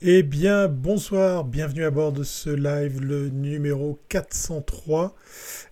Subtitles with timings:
[0.00, 5.12] Eh bien, bonsoir, bienvenue à bord de ce live, le numéro 403,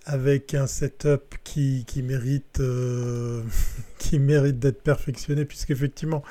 [0.04, 3.44] avec un setup qui, mérite, euh,
[4.14, 6.24] mérite d'être perfectionné, puisqu'effectivement,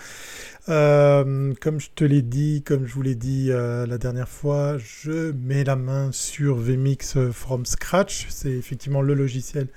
[0.68, 4.78] euh, comme je te l'ai dit, comme je vous l'ai dit euh, la dernière fois,
[4.78, 8.28] je mets la main sur VMix from scratch.
[8.28, 9.70] C'est effectivement le logiciel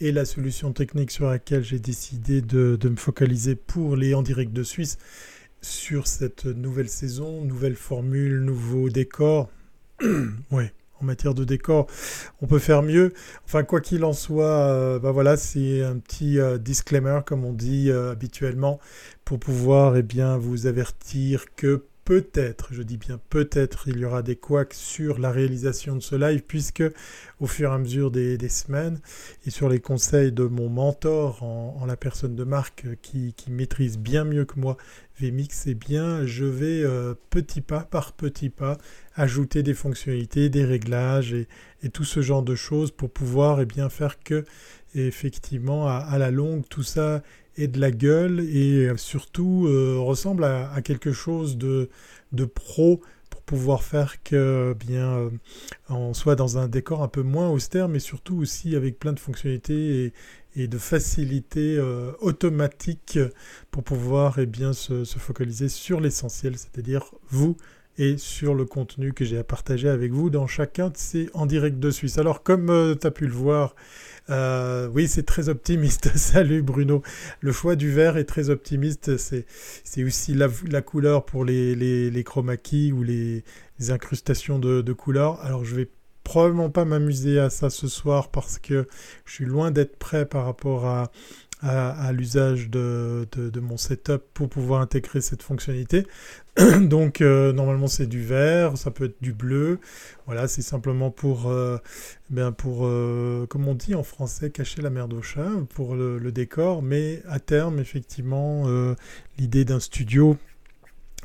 [0.00, 4.52] et la solution technique sur laquelle j'ai décidé de me focaliser pour les en direct
[4.52, 4.98] de Suisse
[5.62, 9.50] sur cette nouvelle saison, nouvelle formule, nouveau décor.
[10.50, 11.86] ouais, en matière de décor,
[12.40, 13.12] on peut faire mieux.
[13.44, 17.52] Enfin, quoi qu'il en soit, euh, bah voilà, c'est un petit euh, disclaimer, comme on
[17.52, 18.80] dit euh, habituellement,
[19.24, 24.22] pour pouvoir eh bien, vous avertir que peut-être, je dis bien peut-être, il y aura
[24.22, 26.82] des couacs sur la réalisation de ce live, puisque
[27.38, 28.98] au fur et à mesure des, semaines,
[29.46, 33.96] et sur les conseils de mon mentor en, la personne de Marc, euh, qui, maîtrise
[33.96, 34.76] bien mieux que moi
[35.20, 38.76] VMix, eh bien, je vais euh, petit pas par petit pas
[39.14, 41.46] ajouter des fonctionnalités, des réglages et,
[41.92, 44.44] tout ce genre de choses pour pouvoir eh bien, faire que
[44.96, 47.22] effectivement à, la longue tout ça
[47.56, 51.88] et de la gueule et euh, surtout euh, ressemble à, quelque chose de,
[52.32, 55.30] de, pro pour pouvoir faire que bien euh,
[55.88, 59.20] on soit dans un décor un peu moins austère mais surtout aussi avec plein de
[59.20, 60.12] fonctionnalités
[60.56, 61.78] et, de facilités
[62.18, 63.20] automatiques
[63.70, 67.56] pour pouvoir eh bien, se focaliser sur l'essentiel, c'est-à-dire vous
[68.00, 71.44] et sur le contenu que j'ai à partager avec vous dans chacun de ces en
[71.44, 72.16] direct de Suisse.
[72.16, 73.74] Alors comme tu as pu le voir,
[74.30, 76.10] euh, oui, c'est très optimiste.
[76.16, 77.02] Salut Bruno.
[77.40, 79.18] Le choix du vert est très optimiste.
[79.18, 80.48] C'est aussi la,
[80.80, 82.24] couleur pour les, les, les
[82.92, 83.44] ou les,
[83.90, 85.38] incrustations de, de couleurs.
[85.42, 85.88] Alors je vais
[86.24, 88.86] probablement pas m'amuser à ça ce soir parce que
[89.26, 91.10] je suis loin d'être prêt par rapport à,
[91.62, 93.26] à, l'usage de,
[93.60, 96.06] mon setup pour pouvoir intégrer cette fonctionnalité.
[96.80, 99.78] Donc euh, normalement c'est du vert, ça peut être du bleu.
[100.26, 101.78] Voilà, c'est simplement pour, euh,
[102.30, 106.32] ben pour euh, comme on dit en français, cacher la merde au chat pour le,
[106.32, 106.82] décor.
[106.82, 108.66] Mais à terme, effectivement,
[109.38, 110.36] l'idée d'un studio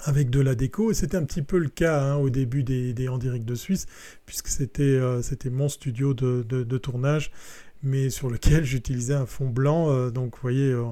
[0.04, 0.92] avec de la déco.
[0.92, 3.56] Et c'était un petit peu le cas hein, au début des, des, En Direct de
[3.56, 3.86] Suisse,
[4.26, 5.00] puisque c'était
[5.50, 7.32] mon studio de, tournage
[7.86, 9.90] mais sur lequel j'utilisais un fond blanc.
[9.90, 10.84] Euh, donc vous voyez, euh,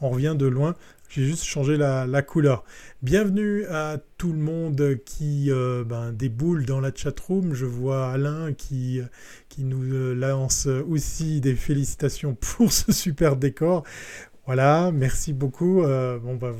[0.00, 0.76] on revient de loin.
[1.08, 2.64] J'ai juste changé la, couleur.
[3.02, 7.52] Bienvenue à tout le monde qui euh, ben, déboule dans la chatroom.
[7.52, 9.00] Je vois Alain qui,
[9.50, 13.84] qui nous lance aussi des félicitations pour ce super décor.
[14.46, 15.82] Voilà, merci beaucoup.
[15.82, 16.54] bon, bah,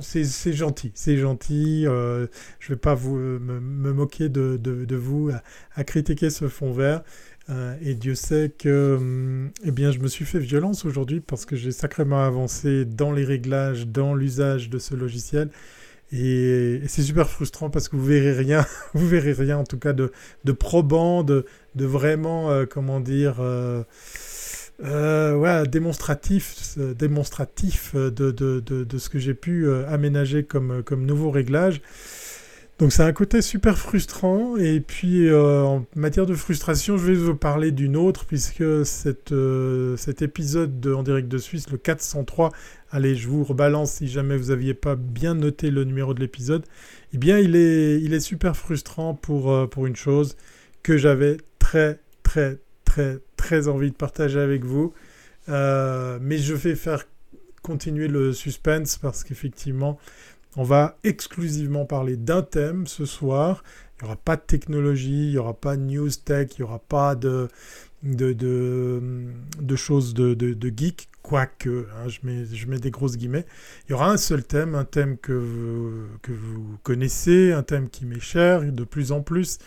[0.00, 1.82] c'est gentil, c'est gentil.
[1.82, 5.30] je ne vais pas vous, me, moquer de, de, vous
[5.74, 7.02] à, critiquer ce fond vert.
[7.50, 11.46] Euh, et Dieu sait que hum, eh bien, je me suis fait violence aujourd'hui parce
[11.46, 15.50] que j'ai sacrément avancé dans les réglages, dans l'usage de ce logiciel.
[16.12, 18.64] Et, c'est super frustrant parce que vous verrez rien,
[18.94, 20.12] vous verrez rien en tout cas de,
[20.44, 23.84] de probant, de, de vraiment, euh, comment dire, euh,
[24.80, 31.80] ouais, démonstratif, démonstratif de, de, de, ce que j'ai pu aménager comme, comme nouveau réglage.
[32.78, 34.56] Donc c'est un côté super frustrant.
[34.56, 39.96] Et puis euh, en matière de frustration, je vais vous parler d'une autre, puisque euh,
[39.96, 42.50] cet épisode de En direct de Suisse, le 403,
[42.92, 46.64] allez, je vous rebalance si jamais vous n'aviez pas bien noté le numéro de l'épisode,
[47.12, 50.36] eh bien il est, il est super frustrant pour, euh, pour une chose
[50.84, 54.92] que j'avais très très très très envie de partager avec vous.
[55.48, 57.04] mais je vais faire
[57.62, 59.98] continuer le suspense parce qu'effectivement,
[60.56, 63.62] on va exclusivement parler d'un thème ce soir.
[64.00, 66.64] Il n'y aura pas de technologie, il n'y aura pas de news tech, il n'y
[66.64, 67.48] aura pas de,
[69.74, 72.20] choses de, geek, quoique, hein, je,
[72.68, 73.44] mets, des grosses guillemets.
[73.86, 78.20] Il y aura un seul thème, un thème que vous, connaissez, un thème qui m'est
[78.20, 79.58] cher de plus en plus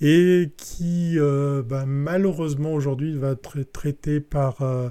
[0.00, 4.88] et qui euh, bah, malheureusement aujourd'hui va être traité par, euh,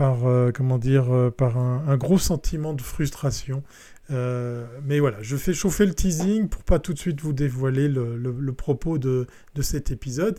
[0.00, 3.62] euh, comment dire, par un, gros sentiment de frustration
[4.10, 7.88] euh, mais voilà, je fais chauffer le teasing pour pas tout de suite vous dévoiler
[7.88, 9.26] le, propos de,
[9.60, 10.38] cet épisode.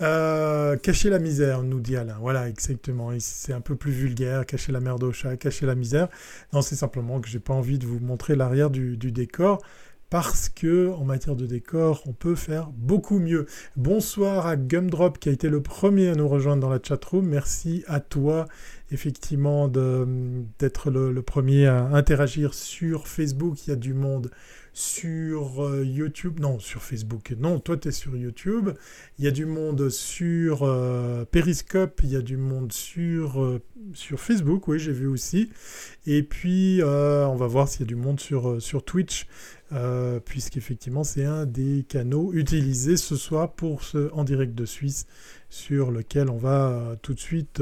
[0.00, 2.16] Euh, cacher la misère, nous dit Alain.
[2.20, 3.10] Voilà, exactement.
[3.18, 6.08] C'est un peu plus vulgaire, cacher la merde au chat, cacher la misère.
[6.52, 9.60] Non, c'est simplement que j'ai pas envie de vous montrer l'arrière du décor
[10.10, 13.46] parce que en matière de décor, on peut faire beaucoup mieux.
[13.76, 17.26] Bonsoir à Gumdrop qui a été le premier à nous rejoindre dans la chatroom.
[17.26, 18.46] Merci à toi
[18.92, 23.66] effectivement d'être le, premier à interagir sur Facebook.
[23.66, 24.30] Il y a du monde
[24.72, 26.40] sur euh, YouTube.
[26.40, 27.34] Non, sur Facebook.
[27.38, 28.70] Non, toi, tu es sur YouTube.
[29.18, 32.00] Il y a du monde sur euh, Periscope.
[32.02, 33.60] Il y a du monde sur, euh,
[33.94, 34.68] sur Facebook.
[34.68, 35.50] Oui, j'ai vu aussi.
[36.06, 39.26] Et puis, on va voir s'il y a du monde sur, sur Twitch.
[39.72, 45.06] Euh, puisqu'effectivement c'est un des canaux utilisés ce soir pour ce en direct de Suisse
[45.48, 47.60] sur lequel on va tout de suite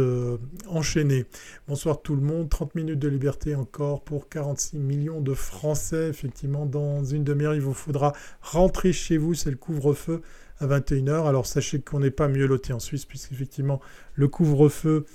[0.67, 1.25] enchaîner.
[1.67, 6.09] Bonsoir tout le monde, 30 minutes de liberté encore pour 46 millions de Français.
[6.09, 8.13] Effectivement, dans une demi-heure, il vous faudra
[8.43, 10.21] rentrer chez vous, c'est le couvre-feu
[10.61, 11.27] à 21h.
[11.27, 13.81] Alors sachez qu'on n'est pas mieux loté en Suisse, puisqu'effectivement,
[14.15, 15.07] le couvre-feu...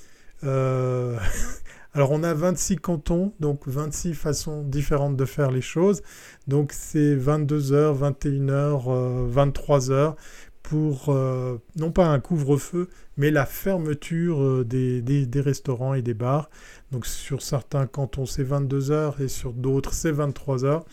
[1.95, 6.01] Alors on a 26 cantons, donc 26 façons différentes de faire les choses.
[6.47, 10.15] Donc c'est 22h, 21h, 23h
[10.63, 16.49] pour euh, non pas un couvre-feu, mais la fermeture euh, des, restaurants et des bars.
[16.91, 20.83] Donc sur certains cantons c'est 22h et sur d'autres c'est 23h.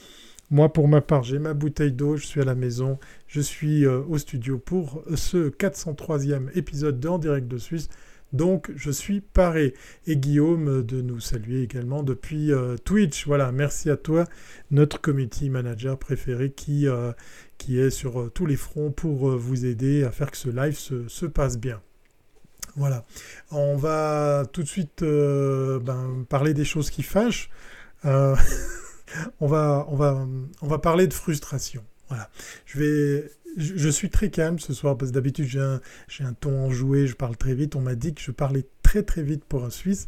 [0.50, 3.86] Moi pour ma part j'ai ma bouteille d'eau, je suis à la maison, je suis
[3.86, 7.88] euh, au studio pour ce 403e épisode de En direct de Suisse.
[8.32, 9.74] Donc je suis paré.
[10.06, 13.26] Et Guillaume de nous saluer également depuis euh, Twitch.
[13.26, 14.26] Voilà, merci à toi,
[14.70, 17.12] notre community manager préféré qui, euh,
[17.68, 21.26] est sur euh, tous les fronts pour vous aider à faire que ce live se,
[21.26, 21.80] passe bien.
[22.76, 23.04] Voilà,
[23.50, 27.50] on va tout de suite ben, parler des choses qui fâchent.
[28.04, 30.26] on, va, on, va,
[30.62, 31.84] on va parler de frustration.
[32.08, 32.28] Voilà,
[32.66, 37.06] je vais je, suis très calme ce soir parce que d'habitude j'ai un, ton enjoué,
[37.06, 37.76] je parle très vite.
[37.76, 40.06] On m'a dit que je parlais très très vite pour un Suisse.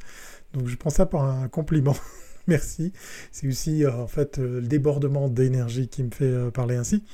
[0.53, 1.97] Donc je prends ça pour un compliment.
[2.47, 2.93] Merci.
[3.31, 7.05] C'est aussi euh, en fait euh, le débordement d'énergie qui me fait euh, parler ainsi.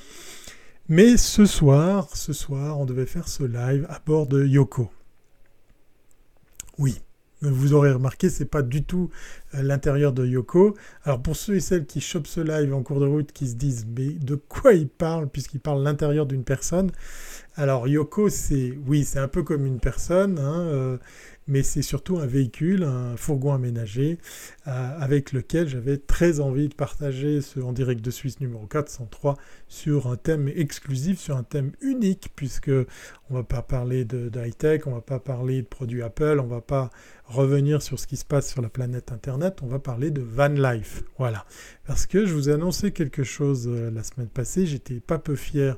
[0.87, 4.89] Mais ce soir, ce soir, on devait faire ce live à bord de Yoko.
[6.79, 6.99] Oui,
[7.41, 9.09] vous aurez remarqué, c'est pas du tout
[9.55, 10.75] euh, l'intérieur de Yoko.
[11.03, 13.55] Alors pour ceux et celles qui chopent ce live en cours de route, qui se
[13.55, 16.91] disent mais de quoi il parle puisqu'il parle l'intérieur d'une personne?
[17.55, 20.39] Alors Yoko, c'est oui, c'est un peu comme une personne.
[20.39, 20.97] Hein, euh,
[21.49, 24.19] mais c'est surtout un véhicule, un fourgon aménagé,
[24.67, 29.35] euh, avec lequel j'avais très envie de partager ce en direct de Suisse numéro 403
[29.67, 32.71] sur un thème exclusif, sur un thème unique, puisque
[33.29, 36.61] on va pas parler de, high-tech, on va pas parler de produits Apple, on va
[36.61, 36.91] pas
[37.25, 40.49] revenir sur ce qui se passe sur la planète Internet, on va parler de van
[40.49, 41.03] life.
[41.17, 41.45] Voilà.
[41.85, 45.35] Parce que je vous ai annoncé quelque chose euh, la semaine passée, j'étais pas peu
[45.35, 45.77] fier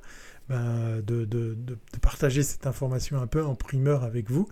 [0.49, 1.55] ben, de,
[2.01, 4.47] partager cette information un peu en primeur avec vous.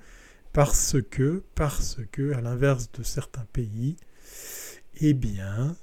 [0.53, 3.95] Parce que, parce que, à l'inverse de certains pays,
[5.01, 5.75] eh bien,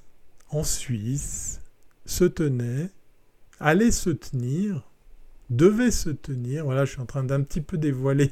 [0.51, 1.61] en Suisse,
[2.05, 2.91] se tenait,
[3.61, 4.89] allait se tenir,
[5.51, 8.31] devait se tenir, voilà, je suis en train d'un petit peu dévoiler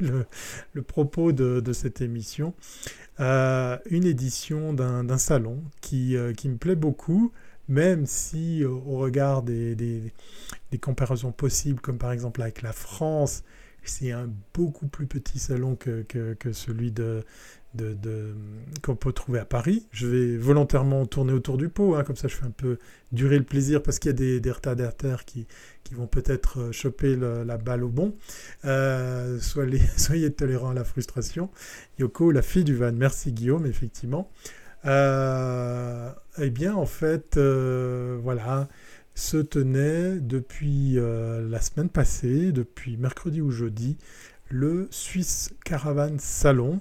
[0.73, 2.55] le, propos de, cette émission,
[3.21, 7.33] euh, une édition d'un salon qui, euh, qui, me plaît beaucoup,
[7.69, 10.13] même si euh, au regard des, des,
[10.81, 13.45] comparaisons possibles, comme par exemple avec la France,
[13.91, 17.25] c'est un beaucoup plus petit salon que, que, celui de,
[17.75, 18.35] de,
[18.83, 19.87] qu'on peut trouver à Paris.
[19.91, 22.79] Je vais volontairement tourner autour du pot, hein, comme ça je fais un peu
[23.13, 25.47] durer le plaisir parce qu'il y a des, des retardataires qui,
[25.85, 28.15] qui vont peut-être euh, choper la balle au bon.
[28.65, 29.39] Euh,
[29.97, 31.51] soyez, tolérants à la frustration.
[31.99, 34.31] Yoko, la fille du van, merci Guillaume, effectivement.
[34.87, 38.69] Euh, eh bien, en fait, voilà,
[39.15, 43.97] se tenait depuis euh, la semaine passée, depuis mercredi ou jeudi,
[44.51, 46.81] le Swiss Caravan Salon.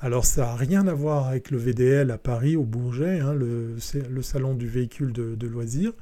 [0.00, 3.76] Alors ça n'a rien à voir avec le VDL à Paris, au Bourget, hein, le,
[4.22, 5.92] salon du véhicule de, loisirs,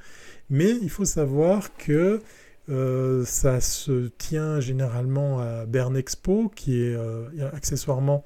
[0.49, 2.21] mais il faut savoir que
[2.69, 8.23] euh, ça se tient généralement à Bern Expo, qui est euh, accessoirement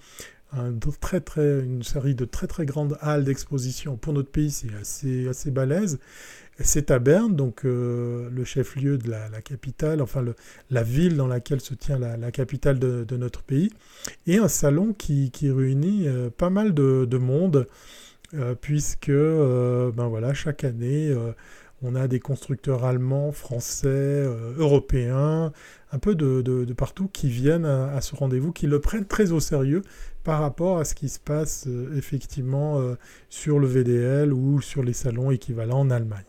[0.54, 3.98] une série de très très grandes halles d'exposition.
[3.98, 6.00] Pour notre pays, c'est assez, assez balèze.
[6.60, 10.26] C'est à Berne, donc euh, le chef-lieu de la, capitale, enfin
[10.72, 13.70] la ville dans laquelle se tient la, capitale de, notre pays,
[14.26, 17.68] et un salon qui, réunit euh, pas mal de, monde,
[18.34, 21.16] euh, puisque ben chaque année,
[21.84, 24.26] on a des constructeurs allemands, français,
[24.58, 25.54] européens,
[25.92, 29.84] un peu de, partout qui viennent à, ce rendez-vous, qui le prennent très au sérieux
[30.24, 32.82] par rapport à ce qui se passe effectivement
[33.30, 36.26] sur le VDL ou sur les salons équivalents en Allemagne.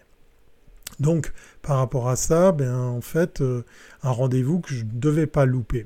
[1.01, 3.63] Donc, par rapport à ça, ben, en fait, euh,
[4.03, 5.85] un rendez-vous que je ne devais pas louper.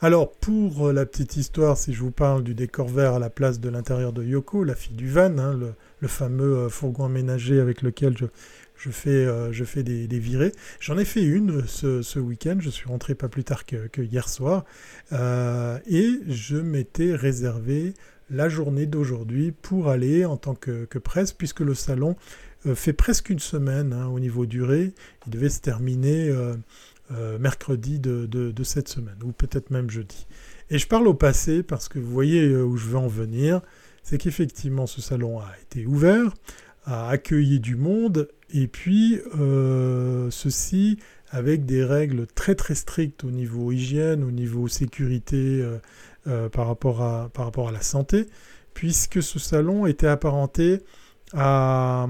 [0.00, 3.30] Alors, pour euh, la petite histoire, si je vous parle du décor vert à la
[3.30, 5.58] place de l'intérieur de Yoko, la fille du van, hein,
[6.00, 10.52] le, fameux euh, fourgon aménagé avec lequel je, fais, des, virées.
[10.80, 14.64] J'en ai fait une ce, week-end, je suis rentré pas plus tard que, hier soir,
[15.12, 17.94] et je m'étais réservé
[18.30, 22.14] la journée d'aujourd'hui pour aller en tant que presse, puisque le salon
[22.74, 24.92] fait presque une semaine hein, au niveau durée.
[25.26, 26.54] Il devait se terminer euh,
[27.12, 30.26] euh, mercredi de, cette semaine, ou peut-être même jeudi.
[30.70, 33.60] Et je parle au passé parce que vous voyez où je veux en venir.
[34.02, 36.32] C'est qu'effectivement ce salon a été ouvert,
[36.84, 39.18] a accueilli du monde, Et puis,
[40.30, 40.98] ceci
[41.30, 45.62] avec des règles très très strictes au niveau hygiène, au niveau sécurité
[46.24, 48.26] par rapport à la santé,
[48.74, 50.80] puisque ce salon était apparenté
[51.34, 52.06] à,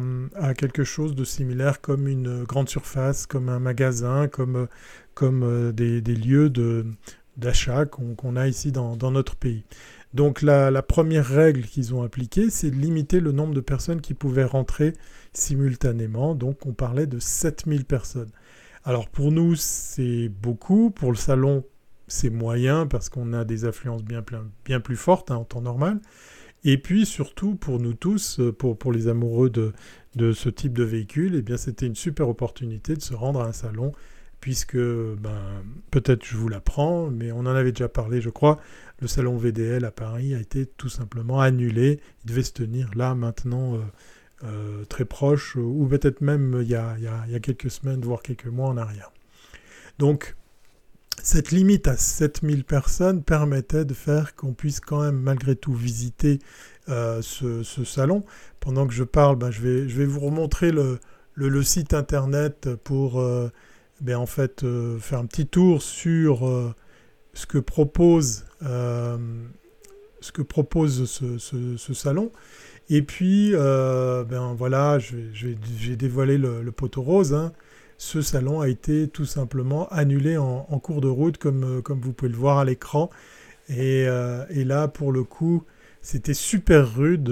[0.57, 4.69] quelque chose de similaire comme une grande surface, comme un magasin, comme,
[5.15, 6.53] comme des, lieux
[7.37, 9.65] d'achat qu'on a ici dans, notre pays.
[10.15, 14.15] Donc la, première règle qu'ils ont appliquée, c'est de limiter le nombre de personnes qui
[14.15, 14.95] pouvaient rentrer
[15.33, 16.35] simultanément.
[16.35, 18.31] Donc on parlait de 7000 personnes.
[18.85, 20.91] Alors pour nous, c'est beaucoup.
[20.91, 21.65] Pour le salon,
[22.07, 24.25] c'est moyen parce qu'on a des affluences bien,
[24.65, 26.01] bien plus fortes hein, en temps normal.
[26.65, 29.73] Et puis surtout pour nous tous, pour, pour les amoureux de,
[30.17, 33.47] de ce type de véhicule, eh bien c'était une super opportunité de se rendre à
[33.47, 33.93] un salon
[34.41, 38.59] puisque ben, peut-être je vous l'apprends, mais on en avait déjà parlé, je crois,
[39.01, 42.01] le salon VDL à Paris a été tout simplement annulé.
[42.25, 43.79] Il devait se tenir là maintenant euh,
[44.45, 48.23] euh, très proche, ou peut-être même il y, a, il y, a, quelques semaines, voire
[48.23, 49.13] quelques mois en arrière.
[49.99, 50.37] Donc
[51.23, 56.39] cette limite à 7000 personnes permettait de faire qu'on puisse quand même malgré tout visiter
[56.89, 58.25] euh, ce, salon.
[58.61, 63.23] Pendant que je parle, ben, je, vais, vous remontrer le, site internet pour
[64.01, 64.65] ben, en fait,
[65.01, 66.75] faire un petit tour sur
[67.39, 69.17] ce que propose, euh,
[71.39, 72.33] ce salon.
[72.91, 77.35] Et puis, euh, ben voilà, j'ai dévoilé le, le, poteau rose.
[77.35, 77.53] Hein.
[77.99, 82.31] Ce salon a été tout simplement annulé en, cours de route, comme, comme vous pouvez
[82.31, 83.11] le voir à l'écran.
[83.69, 85.65] Et, euh, là, pour le coup,
[86.01, 87.31] c'était super rude.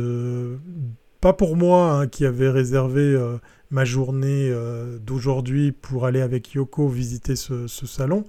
[1.21, 3.17] pas pour moi, hein, qui avait réservé
[3.71, 4.53] ma journée
[5.01, 8.27] d'aujourd'hui pour aller avec Yoko visiter ce salon,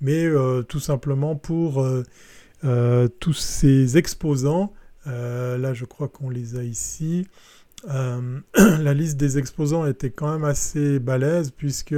[0.00, 2.02] mais euh, tout simplement pour euh,
[2.64, 4.72] euh, tous ces exposants.
[5.06, 7.26] là, je crois qu'on les a ici.
[7.88, 11.94] la liste des exposants était quand même assez balèze puisque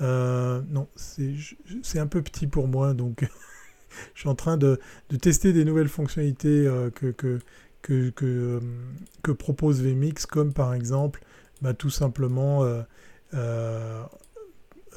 [0.00, 3.28] non, c'est un peu petit pour moi, donc
[4.14, 4.80] je suis en train de,
[5.20, 6.64] tester des nouvelles fonctionnalités
[6.94, 7.40] que, que,
[7.82, 11.22] que, propose VMix, comme par exemple
[11.60, 12.64] bah, tout simplement
[13.34, 14.02] euh,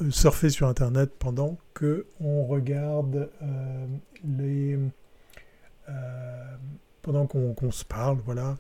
[0.10, 3.88] surfer sur Internet pendant que on regarde euh,
[4.26, 4.80] les...
[5.90, 6.56] Euh,
[7.02, 8.58] pendant qu'on se parle, voilà.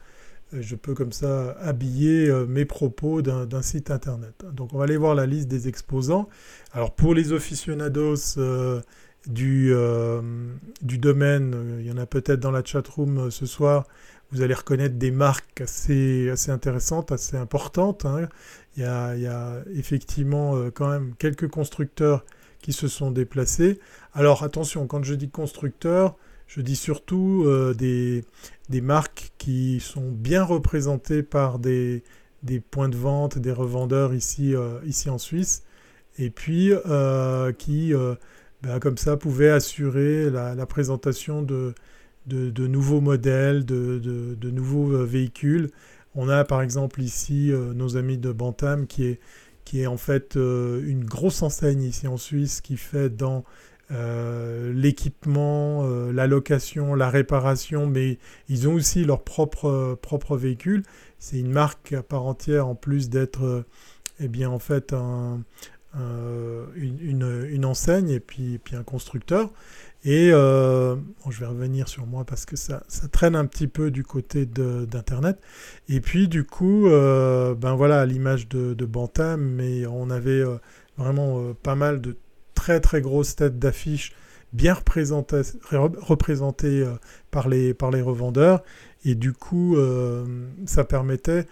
[0.59, 4.45] Je peux comme ça habiller mes propos d'un site Internet.
[4.53, 6.29] Donc on va aller voir la liste des exposants.
[6.73, 8.37] Alors pour les aficionados
[9.27, 9.73] du,
[10.81, 13.87] du domaine, il y en a peut-être dans la chatroom ce soir,
[14.33, 18.05] vous allez reconnaître des marques assez, assez intéressantes, assez importantes.
[18.05, 18.27] Hein.
[18.75, 22.25] Il y, a, effectivement euh, quand même quelques constructeurs
[22.59, 23.79] qui se sont déplacés.
[24.13, 26.15] Alors attention, quand je dis constructeurs,
[26.53, 32.03] je dis surtout euh, des, marques qui sont bien représentées par des,
[32.71, 35.63] points de vente, des revendeurs ici, euh, ici en Suisse,
[36.19, 36.71] et puis
[37.57, 37.93] qui,
[38.61, 41.73] ben, comme ça, pouvaient assurer la, présentation de,
[42.27, 45.69] de, nouveaux modèles, de nouveaux véhicules.
[46.15, 49.19] On a par exemple ici euh, nos amis de Bantam qui est,
[49.65, 53.41] qui est en fait euh, une grosse enseigne ici en Suisse qui fait dans euh,
[54.73, 58.17] l'équipement, la location, la réparation, mais
[58.49, 60.83] ils ont aussi leur propre, propre véhicule.
[61.19, 63.65] C'est une marque à part entière en plus d'être
[64.19, 64.93] eh bien en fait
[65.93, 69.51] une, une, enseigne et puis, puis un constructeur.
[70.05, 70.97] Et euh,
[71.29, 75.39] je vais revenir sur moi parce que ça, traîne un petit peu du côté d'Internet.
[75.87, 80.57] Et puis du coup, euh, ben voilà, à l'image de, Bantam, mais on avait euh,
[80.97, 82.17] vraiment pas mal de
[82.63, 84.13] très très grosses têtes d'affiches
[84.53, 85.41] bien représentées,
[85.71, 86.87] représentées
[87.29, 88.63] par, les, par les revendeurs.
[89.03, 89.75] Et du coup,
[90.65, 91.45] ça permettait,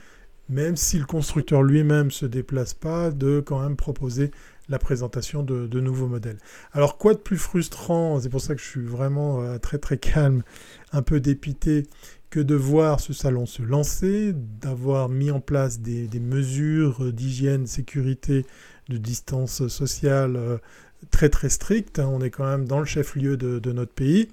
[0.48, 4.32] même si le constructeur lui-même ne se déplace pas, de quand même proposer
[4.72, 6.38] la présentation de, nouveaux modèles.
[6.72, 9.98] Alors quoi de plus frustrant, c'est pour ça que je suis vraiment euh, très très
[9.98, 10.44] calme,
[10.94, 11.88] un peu dépité,
[12.30, 18.46] que de voir ce salon se lancer, d'avoir mis en place des, mesures d'hygiène, sécurité,
[18.88, 20.58] de distance sociale euh,
[21.10, 22.00] très très strictes.
[22.00, 22.10] Hein.
[22.12, 24.30] On est quand même dans le chef-lieu de, notre pays.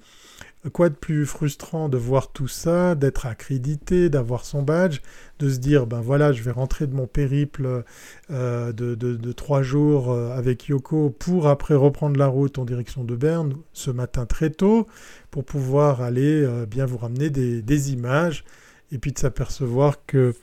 [0.73, 4.99] Quoi de plus frustrant de voir tout ça, d'être accrédité, d'avoir son badge,
[5.39, 7.85] de se dire ben voilà, je vais rentrer de mon périple
[8.29, 13.15] euh, de, trois jours euh, avec Yoko pour après reprendre la route en direction de
[13.15, 14.85] Berne ce matin très tôt
[15.31, 18.43] pour pouvoir aller euh, bien vous ramener des, images
[18.91, 20.33] et puis de s'apercevoir que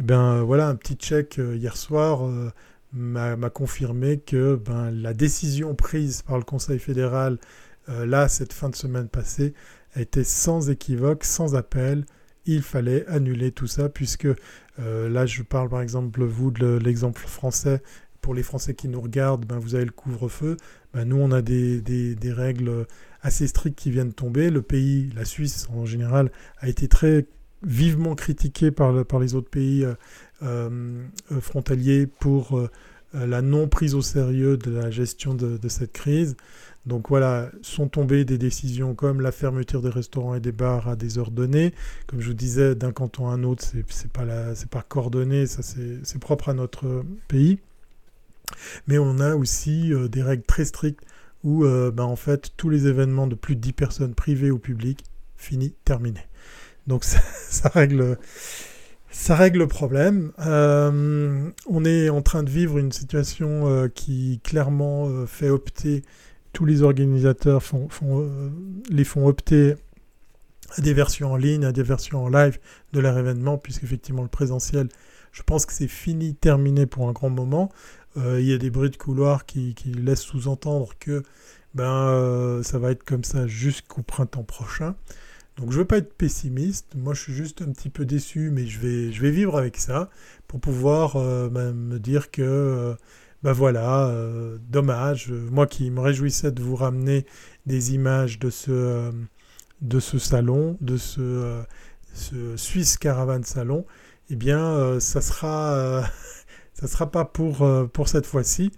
[0.00, 2.28] eh ben voilà un petit check hier soir
[2.92, 7.38] m'a confirmé que ben, la décision prise par le Conseil fédéral
[7.88, 9.54] euh, là, cette fin de semaine passée,
[9.94, 12.04] a été sans équivoque, sans appel,
[12.46, 14.28] il fallait annuler tout ça, puisque
[14.78, 17.82] là, je parle par exemple, vous, de l'exemple français.
[18.20, 20.56] Pour les Français qui nous regardent, ben, vous avez le couvre-feu.
[20.94, 22.86] Ben, nous, on a des, des, règles
[23.20, 24.48] assez strictes qui viennent tomber.
[24.50, 27.26] Le pays, la Suisse en général, a été très
[27.64, 29.84] vivement critiqué par, par les autres pays
[31.40, 32.68] frontaliers pour
[33.12, 36.36] la non prise au sérieux de la gestion de, cette crise.
[36.86, 40.96] Donc voilà, sont tombées des décisions comme la fermeture des restaurants et des bars à
[40.96, 41.74] des heures données.
[42.06, 44.24] Comme je vous disais, d'un canton à un autre, c'est pas,
[44.70, 47.58] pas coordonné, c'est propre à notre pays.
[48.86, 51.04] Mais on a aussi euh, des règles très strictes
[51.44, 54.58] où euh, ben, en fait tous les événements de plus de 10 personnes privées ou
[54.58, 55.04] publiques,
[55.36, 56.20] fini, terminé.
[56.86, 58.18] Donc ça, règle
[59.12, 60.32] ça règle le problème.
[60.40, 66.02] Euh, on est en train de vivre une situation qui clairement fait opter
[66.52, 68.50] tous les organisateurs euh,
[68.90, 69.74] les font opter
[70.76, 72.58] à des versions en ligne, à des versions en live
[72.92, 74.88] de leur événement, puisqu'effectivement le présentiel,
[75.32, 77.70] je pense que c'est fini, terminé pour un grand moment.
[78.16, 81.22] Euh, il y a des bruits de couloir qui, laissent sous-entendre que
[81.74, 84.94] ben, euh, ça va être comme ça jusqu'au printemps prochain.
[85.56, 88.50] Donc je ne veux pas être pessimiste, moi je suis juste un petit peu déçu,
[88.50, 90.08] mais je vais, je vais vivre avec ça
[90.48, 91.14] pour pouvoir
[91.50, 92.96] ben, me dire que
[93.42, 95.30] ben voilà, euh, dommage.
[95.30, 97.26] Moi qui me réjouissais de vous ramener
[97.66, 99.12] des images de ce, euh,
[99.80, 101.62] de ce salon, de ce, euh,
[102.14, 103.84] ce Swiss Caravan Salon,
[104.30, 106.04] eh bien, ça sera,
[106.84, 108.70] sera pas pour, pour cette fois-ci.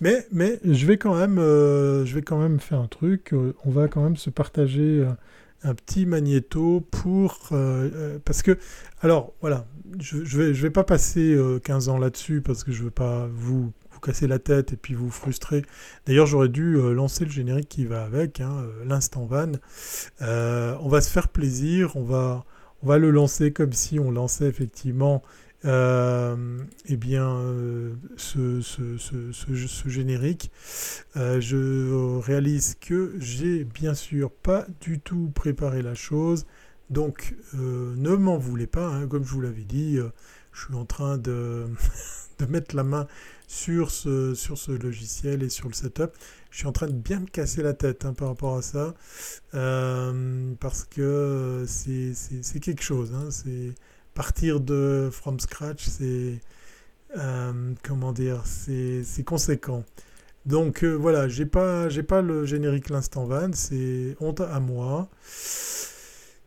[0.00, 3.34] Mais, mais je, vais quand même, je vais quand même faire un truc.
[3.64, 5.06] on va quand même se partager
[5.62, 7.50] un petit magnéto pour...
[8.24, 8.58] parce que,
[9.02, 9.66] alors voilà,
[9.98, 10.16] je
[10.52, 14.72] vais, pas passer 15 ans là-dessus parce que je veux pas vous casser la tête
[14.72, 15.62] et puis vous frustrer.
[16.06, 19.52] D'ailleurs, j'aurais dû euh, lancer le générique qui va avec, hein, euh, l'instant van.
[20.22, 22.44] Euh, on va se faire plaisir, on va,
[22.82, 25.22] on va le lancer comme si on lançait effectivement
[25.64, 27.42] eh bien,
[28.16, 30.50] ce, ce, ce, générique.
[31.14, 36.46] je réalise que j'ai bien sûr pas du tout préparé la chose.
[36.88, 39.98] Donc, ne m'en voulez pas, hein, comme je vous l'avais dit,
[40.52, 41.66] je suis en train de,
[42.38, 43.06] de mettre la main
[43.46, 46.12] sur ce, sur ce logiciel et sur le setup.
[46.50, 48.94] Je suis en train de bien me casser la tête hein, par rapport à ça,
[49.54, 53.12] euh, parce que c'est quelque chose.
[53.14, 53.74] Hein, c'est
[54.14, 56.40] partir de from scratch, c'est
[57.16, 59.84] euh, comment dire, c'est conséquent.
[60.46, 65.08] Donc euh, voilà, j'ai pas j'ai pas le générique l'instant van, c'est honte à moi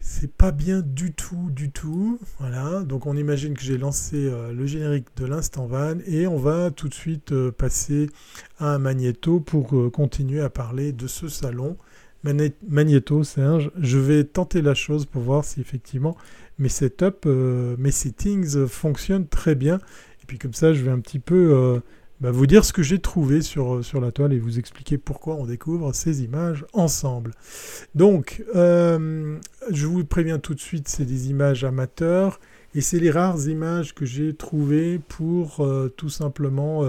[0.05, 2.19] c'est pas bien du tout, du tout.
[2.39, 6.37] Voilà, donc on imagine que j'ai lancé euh, le générique de l'instant van et on
[6.37, 8.09] va tout de suite passer
[8.59, 9.13] à un
[9.45, 11.77] pour continuer à parler de ce salon.
[12.23, 16.15] Magnéto, Serge, je vais tenter la chose pour voir si effectivement
[16.57, 17.27] mes setups,
[17.77, 19.79] mes settings fonctionnent très bien.
[20.21, 21.81] Et puis comme ça, je vais un petit peu
[22.23, 24.97] bah, vous dire ce que j'ai trouvé sur, euh, sur la toile et vous expliquer
[24.97, 27.31] pourquoi on découvre ces images ensemble.
[27.95, 29.37] Donc, euh,
[29.69, 32.39] je vous préviens tout de suite, c'est des images amateurs
[32.75, 36.83] et c'est les rares images que j'ai trouvées pour euh, tout simplement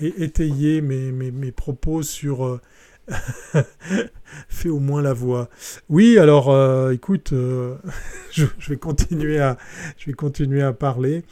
[0.00, 2.60] étayer mes, mes, mes, propos sur
[4.48, 5.48] Fais au moins la voix.
[5.88, 7.76] Oui, alors euh, écoute, euh,
[8.30, 9.58] je, vais continuer à,
[9.98, 11.24] je vais continuer à parler.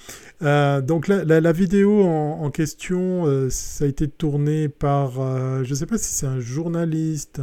[0.42, 5.12] Euh, donc la, vidéo en, question, ça a été tourné par,
[5.64, 7.40] je ne sais pas si c'est un journaliste,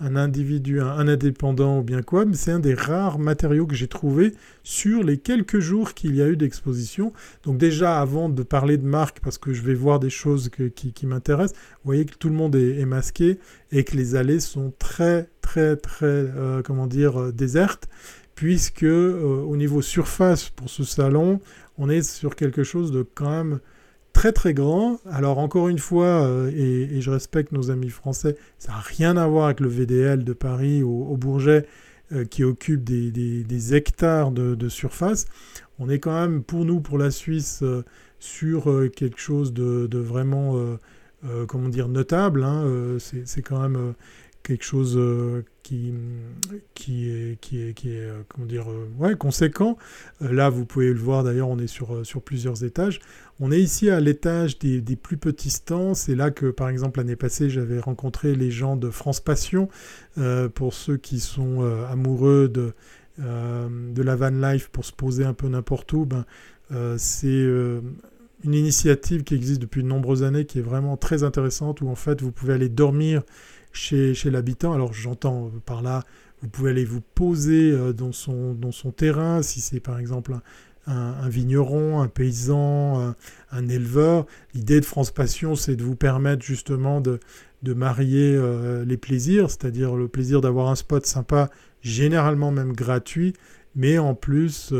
[0.00, 3.88] un individu, un, indépendant ou bien quoi, mais c'est un des rares matériaux que j'ai
[3.88, 7.12] trouvé sur les quelques jours qu'il y a eu d'exposition.
[7.44, 11.06] Donc déjà, avant de parler de marque, parce que je vais voir des choses qui,
[11.06, 13.38] m'intéressent, vous voyez que tout le monde est, masqué
[13.72, 17.88] et que les allées sont très, très, très, euh, comment dire, euh, désertes,
[18.34, 21.40] puisque euh, au niveau surface pour ce salon,
[21.76, 23.60] on est sur quelque chose de quand même
[24.18, 24.98] très très grand.
[25.08, 29.28] Alors encore une fois, euh, et, je respecte nos amis français, ça n'a rien à
[29.28, 31.66] voir avec le VDL de Paris au, Bourget
[32.10, 35.26] euh, qui occupe des, hectares de, surface.
[35.78, 37.84] On est quand même pour nous, pour la Suisse, euh,
[38.18, 38.64] sur
[38.96, 40.56] quelque chose de, vraiment,
[41.46, 42.42] comment dire, notable.
[42.42, 42.96] Hein.
[42.98, 43.94] C'est quand même
[44.48, 45.92] quelque chose euh, qui,
[46.72, 49.76] qui est, qui est, qui est euh, comment dire, euh, ouais, conséquent.
[50.22, 52.98] là, vous pouvez le voir, d'ailleurs, on est sur, sur plusieurs étages.
[53.40, 55.92] On est ici à l'étage des, des, plus petits stands.
[55.92, 59.68] C'est là que, par exemple, l'année passée, j'avais rencontré les gens de France Passion.
[60.54, 62.72] pour ceux qui sont amoureux de,
[63.18, 66.24] de la van life pour se poser un peu n'importe où, ben,
[66.96, 67.46] c'est
[68.44, 71.94] une initiative qui existe depuis de nombreuses années qui est vraiment très intéressante où en
[71.96, 73.22] fait vous pouvez aller dormir
[73.72, 74.72] chez, l'habitant.
[74.72, 76.04] Alors j'entends par là,
[76.42, 80.34] vous pouvez aller vous poser dans son, dans son terrain, si c'est par exemple
[80.86, 83.14] un, vigneron, un paysan,
[83.50, 84.24] un, éleveur.
[84.54, 87.20] L'idée de France Passion, c'est de vous permettre justement de,
[87.62, 88.40] de marier
[88.86, 91.50] les plaisirs, c'est-à-dire le plaisir d'avoir un spot sympa,
[91.82, 93.34] généralement même gratuit,
[93.74, 94.72] mais en plus,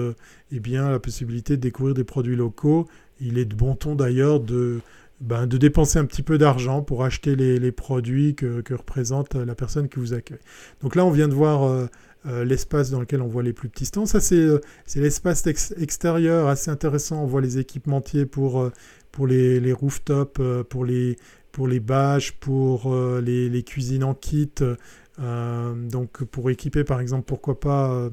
[0.51, 2.87] eh bien, la possibilité de découvrir des produits locaux.
[3.21, 4.81] Il est de bon ton d'ailleurs de
[5.21, 9.89] ben, de dépenser un petit peu d'argent pour acheter les, produits que, représente la personne
[9.89, 10.39] qui vous accueille.
[10.81, 11.87] Donc là, on vient de voir euh,
[12.27, 14.07] euh, l'espace dans lequel on voit les plus petits stands.
[14.07, 14.61] Ça, c'est euh,
[14.95, 15.45] l'espace
[15.77, 17.23] extérieur assez intéressant.
[17.25, 18.71] On voit les équipementiers pour,
[19.11, 21.17] pour les, les rooftops, pour les,
[21.51, 24.53] pour les bâches, pour les, cuisines en kit.
[25.19, 28.09] donc pour équiper, par exemple, pourquoi pas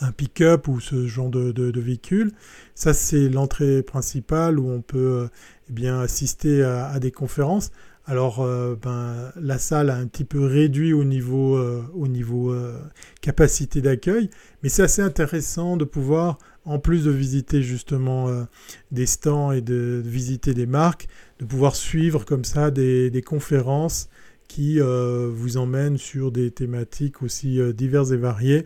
[0.00, 2.32] un pick-up ou ce genre de, véhicule.
[2.74, 5.28] Ça, c'est l'entrée principale où on peut
[5.68, 7.70] eh bien, assister à, des conférences.
[8.06, 12.52] Alors, euh, ben, la salle a un petit peu réduit au niveau, euh, au niveau
[12.52, 12.78] euh,
[13.22, 14.28] capacité d'accueil,
[14.62, 18.46] mais c'est assez intéressant de pouvoir, en plus de visiter justement
[18.90, 24.08] des stands et de, visiter des marques, de pouvoir suivre comme ça des conférences
[24.48, 28.64] qui vous emmènent sur des thématiques aussi diverses et variées.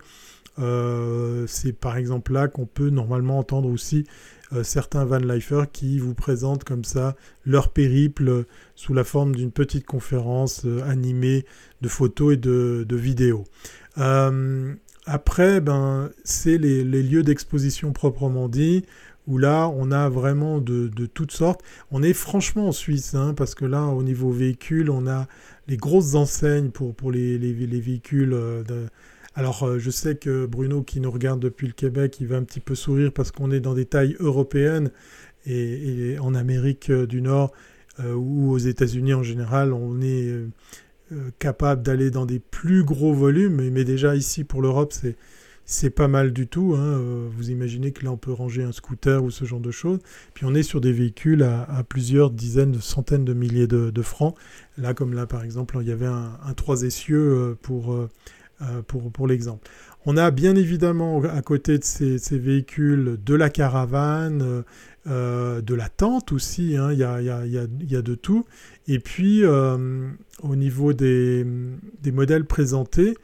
[1.46, 4.04] C'est par exemple là qu'on peut normalement entendre aussi
[4.54, 9.50] euh, certains van lifers qui vous présentent comme ça leur périple sous la forme d'une
[9.50, 11.44] petite conférence euh, animée
[11.82, 13.44] de photos et de, vidéos.
[13.98, 18.84] Euh, après, ben, c'est les, lieux d'exposition proprement dit,
[19.26, 21.62] où là, on a vraiment de, toutes sortes.
[21.90, 25.26] On est franchement en Suisse, hein, parce que là, au niveau véhicule, on a
[25.66, 28.34] les grosses enseignes pour, pour les, véhicules
[29.38, 32.42] alors euh, je sais que Bruno qui nous regarde depuis le Québec, il va un
[32.42, 34.90] petit peu sourire parce qu'on est dans des tailles européennes
[35.46, 37.52] et, en Amérique euh, du Nord
[38.00, 40.34] euh, ou aux États-Unis en général, on est
[41.38, 45.16] capable d'aller dans des plus gros volumes, mais, déjà ici pour l'Europe, c'est
[45.70, 46.74] c'est pas mal du tout.
[46.76, 46.98] Hein.
[47.30, 49.98] Vous imaginez que là, on peut ranger un scooter ou ce genre de choses.
[50.32, 54.34] Puis on est sur des véhicules à, plusieurs dizaines, centaines de milliers de, francs.
[54.78, 58.08] Là, comme là, par exemple, il y avait un, 3 essieux pour
[58.60, 59.70] euh, pour, l'exemple.
[60.04, 64.62] On a bien évidemment à côté de ces, véhicules de la caravane, euh,
[65.06, 68.44] euh, de la tente aussi, il y, a, de tout.
[68.88, 71.46] Et puis au niveau des,
[72.12, 73.14] modèles présentés,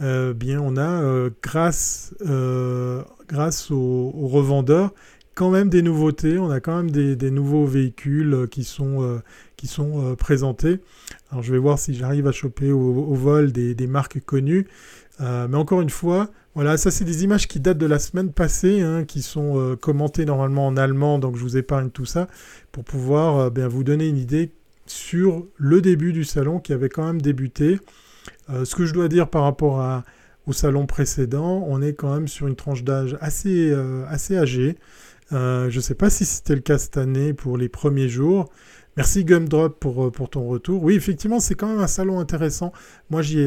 [0.00, 2.14] bien on a grâce,
[3.70, 4.94] aux, revendeurs
[5.34, 9.20] quand même des nouveautés, on a quand même des, nouveaux véhicules qui sont
[10.18, 10.80] présentés.
[11.30, 14.66] Alors je vais voir si j'arrive à choper au, vol des, marques connues.
[15.20, 18.32] Euh, mais encore une fois, voilà, ça c'est des images qui datent de la semaine
[18.32, 22.28] passée, hein, qui sont euh, commentées normalement en allemand, donc je vous épargne tout ça,
[22.72, 24.52] pour pouvoir euh, bien, vous donner une idée
[24.86, 27.78] sur le début du salon qui avait quand même débuté.
[28.48, 30.02] ce que je dois dire par rapport
[30.46, 33.70] au salon précédent, on est quand même sur une tranche d'âge assez,
[34.08, 34.78] assez âgée.
[35.30, 38.48] je ne sais pas si c'était le cas cette année pour les premiers jours.
[38.98, 40.82] Merci Gumdrop pour, euh, pour ton retour.
[40.82, 42.72] Oui, effectivement, c'est quand même un salon intéressant.
[43.10, 43.38] Moi, j'y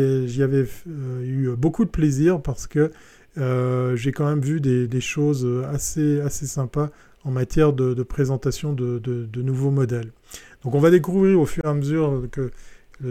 [0.41, 2.89] avais euh, eu beaucoup de plaisir parce que
[3.37, 6.89] euh, j'ai quand même vu des, choses assez, assez sympas
[7.25, 10.13] en matière de, présentation de, nouveaux modèles.
[10.63, 12.49] Donc on va découvrir au fur et à mesure que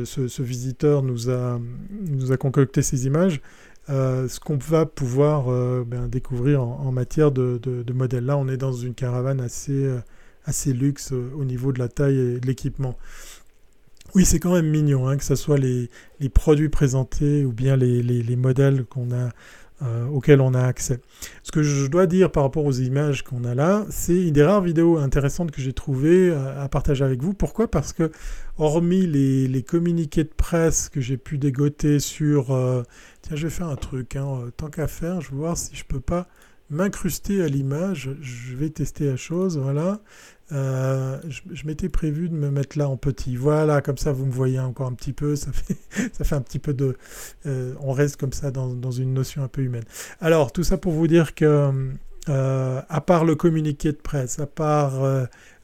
[0.05, 1.61] ce, visiteur nous a,
[2.09, 3.42] nous a concocté ces images,
[3.87, 5.44] ce qu'on va pouvoir
[5.85, 8.24] ben, découvrir en, en matière de, modèles.
[8.24, 9.87] Là, on est dans une caravane assez
[10.44, 12.96] assez luxe euh, au niveau de la taille et de l'équipement.
[14.14, 15.88] Oui, c'est quand même mignon, hein, que ce soit les,
[16.35, 19.29] produits présentés ou bien les, modèles qu'on a,
[19.83, 21.00] euh, auxquels on a accès.
[21.44, 24.42] Ce que je dois dire par rapport aux images qu'on a là, c'est une des
[24.42, 27.35] rares vidéos intéressantes que j'ai trouvées euh, à, partager avec vous.
[27.35, 27.70] Pourquoi?
[27.70, 28.11] Parce que,
[28.59, 32.46] hormis les, communiqués de presse que j'ai pu dégoter sur...
[33.22, 35.85] tiens, je vais faire un truc, hein, tant qu'à faire, je vais voir si je
[35.85, 36.26] peux pas
[36.70, 38.11] m'incruster à l'image.
[38.20, 40.00] Je vais tester la chose, voilà.
[40.52, 43.37] Euh, je, m'étais prévu de me mettre là en petit.
[43.37, 45.37] Voilà, comme ça vous me voyez encore un petit peu.
[45.37, 45.76] Ça fait,
[46.12, 46.96] ça fait un petit peu de...
[47.46, 49.85] Euh, on reste comme ça dans, dans, une notion un peu humaine.
[50.20, 51.70] Alors, tout ça pour vous dire que,
[52.28, 55.02] euh, à part le communiqué de presse, à part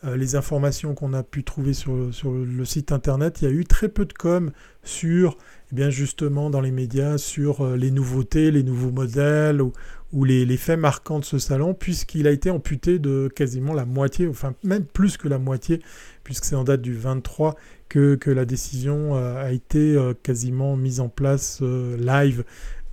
[0.05, 3.65] les informations qu'on a pu trouver sur, sur, le site internet, il y a eu
[3.65, 4.53] très peu de com
[4.85, 5.37] sur,
[5.73, 9.73] eh bien justement, dans les médias, sur les nouveautés, les nouveaux modèles ou,
[10.17, 14.27] ou les, faits marquants de ce salon, puisqu'il a été amputé de quasiment la moitié,
[14.27, 15.83] enfin même plus que la moitié,
[16.25, 17.55] puisque c'est en date du 23
[17.91, 22.45] que, la décision euh, a été euh, quasiment mise en place euh, live.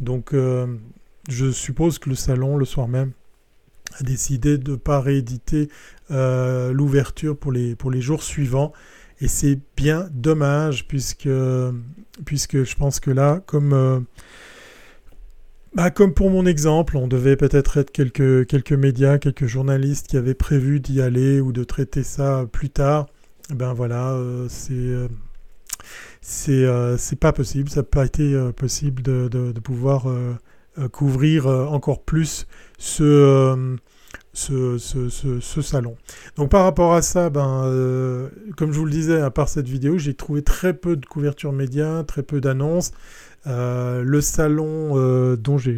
[0.01, 0.35] Donc
[1.29, 3.13] je suppose que le salon, le soir même,
[3.97, 5.69] a décidé de ne pas rééditer
[6.09, 8.73] l'ouverture pour les, pour les jours suivants.
[9.21, 11.29] Et c'est bien dommage, puisque,
[12.25, 14.05] puisque je pense que là, comme
[15.75, 20.35] bah, comme pour mon exemple, on devait peut-être être quelques, médias, quelques journalistes qui avaient
[20.35, 23.07] prévu d'y aller ou de traiter ça plus tard.
[23.51, 25.07] Eh ben voilà, euh, c'est euh,
[26.49, 30.05] euh, c'est pas possible, ça n'a pas été possible de, de, pouvoir
[30.91, 33.77] couvrir encore plus ce,
[34.31, 35.97] ce, ce, ce, salon.
[36.37, 39.97] Donc par rapport à ça, ben, comme je vous le disais, à part cette vidéo,
[39.97, 42.91] j'ai trouvé très peu de couverture média, très peu d'annonces.
[43.45, 45.71] Euh, le salon euh, dont je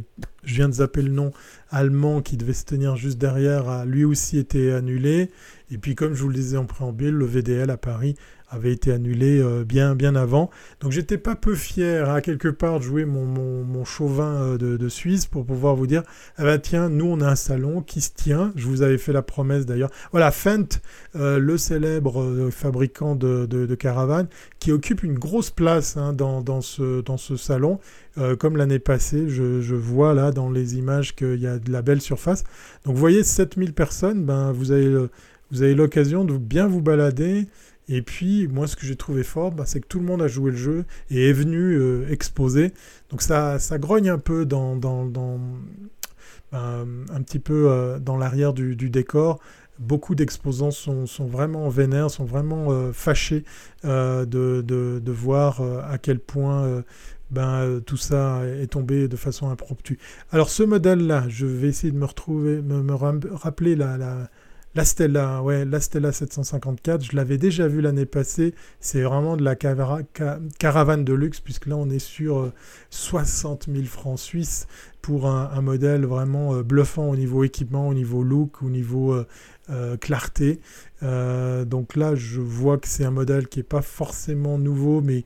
[0.44, 1.32] viens de zapper le nom,
[1.70, 5.32] allemand, qui devait se tenir juste derrière, a lui aussi été annulé.
[5.72, 8.16] Et puis comme je vous le disais en préambule, le VDL à Paris
[8.56, 10.50] avait été annulé euh, bien, bien avant.
[10.80, 14.90] Donc j'étais pas peu fier à quelque part de jouer mon, mon, chauvin euh, de,
[14.90, 16.04] Suisse pour pouvoir vous dire,
[16.38, 18.52] ah ben tiens, nous on a un salon qui se tient.
[18.56, 19.92] Je vous avais fait la promesse d'ailleurs.
[20.12, 20.82] Voilà, Fendt,
[21.16, 24.28] euh, le célèbre fabricant de, de, caravanes,
[24.60, 27.80] qui occupe une grosse place hein, dans, dans, ce, dans ce salon.
[28.40, 32.02] comme l'année passée, je, vois là dans les images qu'il y a de la belle
[32.02, 32.44] surface.
[32.86, 37.48] Donc vous voyez 7000 personnes, ben, vous avez l'occasion de bien vous balader.
[37.88, 40.28] Et puis, moi, ce que j'ai trouvé fort, bah, c'est que tout le monde a
[40.28, 42.74] joué le jeu et est venu euh, exposer.
[43.12, 45.06] Donc ça, ça grogne un peu dans, dans,
[46.52, 49.40] ben, un petit peu euh, dans l'arrière du, décor.
[49.78, 53.44] Beaucoup d'exposants sont, sont, vraiment vénères, sont vraiment euh, fâchés
[53.84, 56.84] de, de, voir à quel point
[57.30, 60.00] ben, tout ça est tombé de façon impromptue.
[60.32, 62.94] Alors ce modèle-là, je vais essayer de me retrouver, me, me
[63.36, 64.30] rappeler la
[64.76, 68.54] la Stella, ouais, la Stella 754, je l'avais déjà vu l'année passée.
[68.82, 72.52] C'est vraiment de la caravane de luxe, puisque là, on est sur
[72.90, 74.68] 60 euh, 000 francs suisses
[75.02, 79.16] pour un, modèle vraiment euh, bluffant au niveau équipement, au niveau look, au niveau
[79.70, 80.60] euh, clarté.
[81.02, 85.24] donc là, je vois que c'est un modèle qui n'est pas forcément nouveau, mais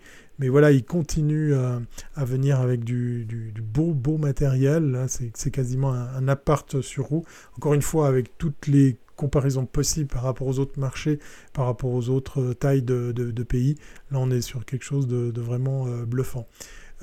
[0.48, 3.26] voilà, il continue à, venir avec du,
[3.64, 5.08] beau, beau matériel.
[5.08, 7.26] C'est quasiment un, appart sur roue.
[7.58, 11.20] Encore une fois, avec toutes les comparaison possible par rapport aux autres marchés,
[11.52, 13.76] par rapport aux autres euh, tailles de, pays.
[14.12, 16.48] Là, on est sur quelque chose de, vraiment euh, bluffant.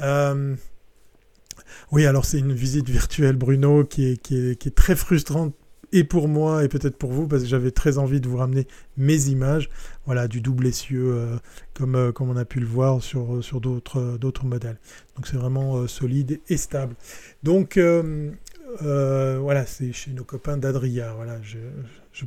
[0.01, 0.57] Euh,
[1.93, 5.55] oui, alors c'est une visite virtuelle, Bruno, qui est, très frustrante
[5.93, 8.67] et pour moi et peut-être pour vous parce que j'avais très envie de vous ramener
[8.97, 9.71] mes images
[10.05, 11.39] voilà du double essieu
[11.75, 14.79] comme, on a pu le voir sur, d'autres modèles
[15.15, 16.97] donc c'est vraiment solide et stable
[17.45, 17.79] donc
[18.83, 21.13] euh, voilà, c'est chez nos copains d'Adria.
[21.15, 21.59] Voilà, je,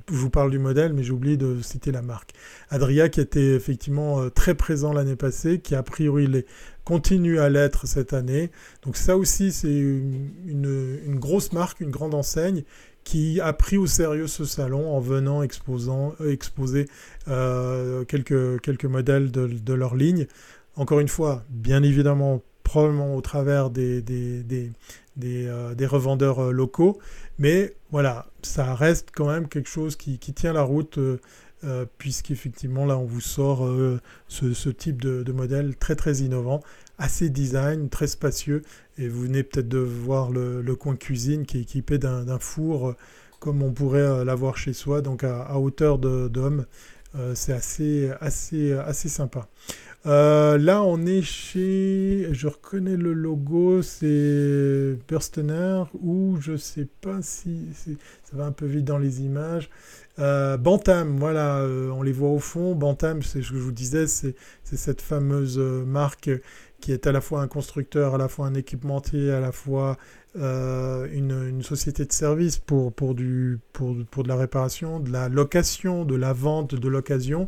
[0.08, 2.32] vous parle du modèle, mais j'ai oublié de citer la marque.
[2.70, 6.46] Adria qui était effectivement euh, très présent l'année passée, qui a priori les,
[6.86, 8.52] continue à l'être cette année.
[8.84, 12.64] Donc ça aussi, c'est une, grosse marque, une grande enseigne
[13.04, 16.86] qui a pris au sérieux ce salon en venant exposant, euh, exposer
[17.26, 20.28] quelques, quelques modèles de, de, leur ligne.
[20.76, 24.72] Encore une fois, bien évidemment, probablement au travers des, des,
[25.26, 27.00] euh, des, revendeurs euh, locaux.
[27.40, 32.96] Mais voilà, ça reste quand même quelque chose qui, tient la route, euh, puisqu'effectivement, là,
[32.96, 33.68] on vous sort
[34.28, 36.62] ce, type de, modèle très très innovant,
[37.00, 38.62] assez design, très spacieux.
[39.00, 42.94] Et vous venez peut-être de voir le, coin cuisine qui est équipé d'un four
[43.40, 46.66] comme on pourrait l'avoir chez soi, donc à, à hauteur d'homme.
[47.34, 49.48] c'est assez, assez, assez sympa.
[50.06, 52.30] Euh, là, on est chez.
[52.32, 57.68] Je reconnais le logo, c'est Burstener, ou je sais pas si.
[57.76, 59.70] Ça va un peu vite dans les images.
[60.20, 62.76] Euh, Bantam, voilà, euh, on les voit au fond.
[62.76, 66.30] Bantam, c'est ce que je vous disais, c'est cette fameuse marque
[66.80, 69.98] qui est à la fois un constructeur, à la fois un équipementier, à la fois
[70.36, 75.28] euh, une, société de service pour, pour, du, pour, pour, de la réparation, de la
[75.28, 77.48] location, de la vente, de l'occasion.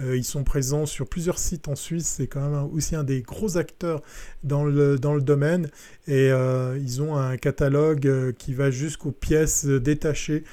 [0.00, 3.20] Euh, ils sont présents sur plusieurs sites en Suisse, c'est quand même aussi un des
[3.20, 4.02] gros acteurs
[4.44, 5.68] dans le, dans le domaine.
[6.06, 10.44] Et euh, ils ont un catalogue qui va jusqu'aux pièces détachées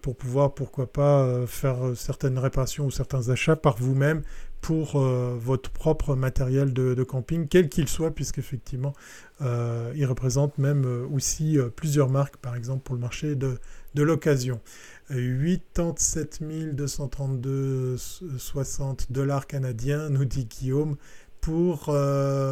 [0.00, 4.22] pour pouvoir, pourquoi pas, faire certaines réparations ou certains achats par vous-même
[4.60, 8.94] pour euh, votre propre matériel de, camping, quel qu'il soit, puisqu'effectivement,
[9.40, 13.58] euh, il représente même euh, aussi plusieurs marques, par exemple pour le marché de,
[13.94, 14.60] de l'occasion.
[15.08, 20.96] 87 232,60 dollars canadiens, nous dit Guillaume,
[21.40, 21.94] pour,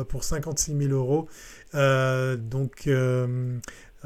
[0.09, 1.27] pour 56 000 euros.
[1.73, 2.89] donc,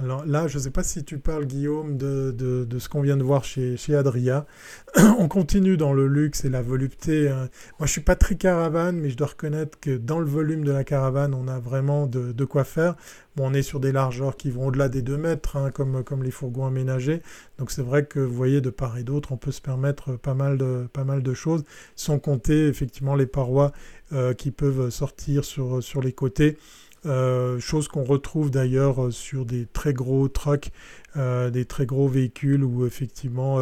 [0.01, 3.17] alors là, je ne sais pas si tu parles, Guillaume, de, de, ce qu'on vient
[3.17, 4.47] de voir chez, chez Adria.
[5.19, 7.29] on continue dans le luxe et la volupté.
[7.29, 7.49] Hein.
[7.79, 10.63] Moi, je ne suis pas très caravane, mais je dois reconnaître que dans le volume
[10.65, 12.95] de la caravane, on a vraiment de, de quoi faire.
[13.35, 16.23] Bon, on est sur des largeurs qui vont au-delà des 2 mètres, hein, comme, comme
[16.23, 17.21] les fourgons aménagés.
[17.59, 20.35] Donc c'est vrai que vous voyez, de part et d'autre, on peut se permettre pas
[20.35, 21.65] mal de, pas mal de choses,
[21.97, 23.73] sans compter effectivement les parois
[24.13, 26.57] euh, qui peuvent sortir sur, sur les côtés.
[27.05, 30.71] Chose qu'on retrouve d'ailleurs sur des très gros trucks,
[31.17, 33.59] des très gros véhicules où effectivement,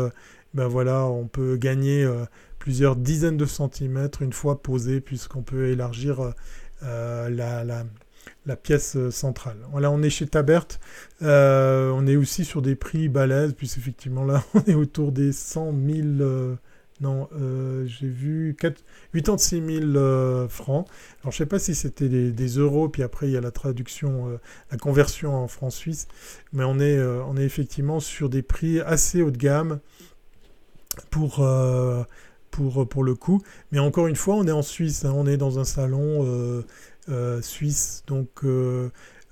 [0.55, 2.09] ben voilà, on peut gagner
[2.59, 6.33] plusieurs dizaines de centimètres une fois posé puisqu'on peut élargir
[6.83, 7.65] la,
[8.47, 9.57] la pièce euh, centrale.
[9.71, 10.67] Voilà, on est chez Tabert.
[11.23, 15.33] Euh, on est aussi sur des prix balèzes, puisque effectivement là, on est autour des
[15.33, 16.57] 100 000.
[17.03, 17.29] Euh, non,
[17.87, 18.83] j'ai vu 4,
[19.13, 19.63] 86
[19.95, 20.87] 000 francs.
[21.23, 24.39] Alors, je sais pas si c'était des, euros, puis après, il y a la traduction,
[24.71, 26.09] la conversion en francs suisses.
[26.53, 29.81] Mais on est, on est effectivement sur des prix assez haut de gamme
[31.11, 33.43] pour, le coup.
[33.73, 35.05] Mais encore une fois, on est en Suisse.
[35.05, 35.13] Hein.
[35.15, 36.65] on est dans un salon
[37.09, 38.03] euh, suisse.
[38.07, 38.45] Donc,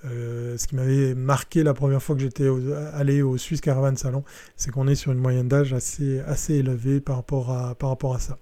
[0.05, 2.49] euh, euh, ce qui m'avait marqué la première fois que j'étais
[2.93, 4.25] allé au Swiss Caravan Salon,
[4.57, 8.39] c'est qu'on est sur une moyenne d'âge assez, élevée par rapport à, ça.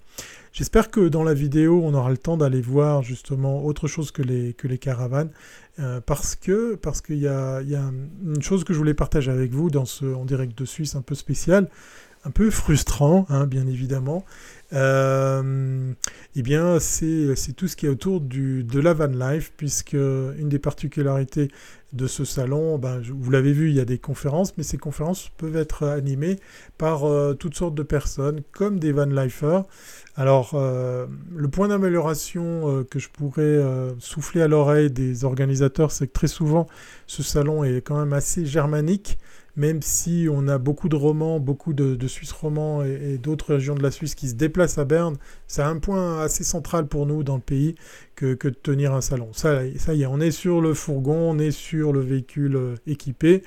[0.53, 4.23] J'espère que dans la vidéo, on aura le temps d'aller voir justement autre chose que
[4.23, 5.31] les, caravanes,
[6.07, 7.91] parce que parce qu'il y a, y a,
[8.25, 11.03] une chose que je voulais partager avec vous dans ce en direct de Suisse un
[11.03, 11.69] peu spécial,
[12.25, 14.25] un peu frustrant, hein, bien évidemment,
[14.73, 15.93] euh,
[16.35, 20.59] eh bien, c'est tout ce qui est autour de la van life, puisque une des
[20.59, 21.51] particularités
[21.93, 25.31] de ce salon, ben, vous l'avez vu, il y a des conférences, mais ces conférences
[25.37, 26.39] peuvent être animées
[26.79, 29.65] par euh, toutes sortes de personnes, comme des van lifers.
[30.17, 33.61] Alors, euh, le point d'amélioration que je pourrais
[33.99, 36.67] souffler à l'oreille des organisateurs, c'est que très souvent,
[37.07, 39.19] ce salon est quand même assez germanique
[39.57, 43.83] même si on a beaucoup de romans, beaucoup de, Suisses romans et, d'autres régions de
[43.83, 47.37] la Suisse qui se déplacent à Berne, c'est un point assez central pour nous dans
[47.37, 47.75] le pays
[48.17, 49.29] que, de tenir un salon.
[49.33, 52.75] Ça, ça y est, on est sur le fourgon, on est sur le véhicule euh,
[52.87, 53.43] équipé.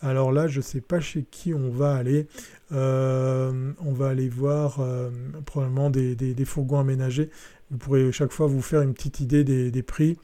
[0.00, 2.26] Alors là, je ne sais pas chez qui on va aller.
[2.72, 5.10] Euh, on va aller voir euh,
[5.44, 7.30] probablement des, fourgons aménagés.
[7.70, 10.16] Vous pourrez chaque fois vous faire une petite idée des prix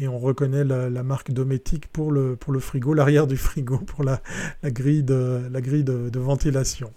[0.00, 4.02] et on reconnaît la, marque Dometic pour le, pour le frigo, l'arrière du frigo pour
[4.02, 4.20] la,
[4.64, 6.92] grille, de, la grille de, ventilation.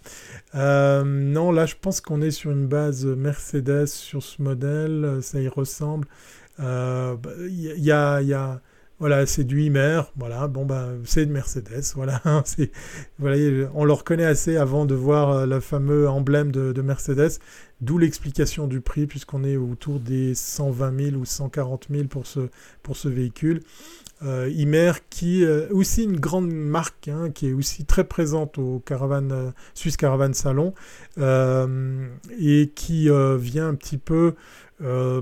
[0.55, 5.39] Euh, non, là je pense qu'on est sur une base Mercedes sur ce modèle, ça
[5.39, 6.07] y ressemble.
[6.59, 7.31] Il euh, bah,
[8.21, 8.61] y a
[9.03, 14.55] voilà, c'est du Imer, voilà, bon bah c'est de Mercedes, voilà, on le reconnaît assez
[14.55, 17.31] avant de voir euh, le fameux emblème de, Mercedes,
[17.81, 22.47] d'où l'explication du prix puisqu'on est autour des 120 000 ou 140 000 pour ce,
[22.81, 23.59] pour ce véhicule.
[24.23, 28.57] Euh, Imer qui est euh, aussi une grande marque hein, qui est aussi très présente
[28.57, 30.73] au Caravan, Swiss Caravan Salon
[32.39, 34.35] et qui vient un petit peu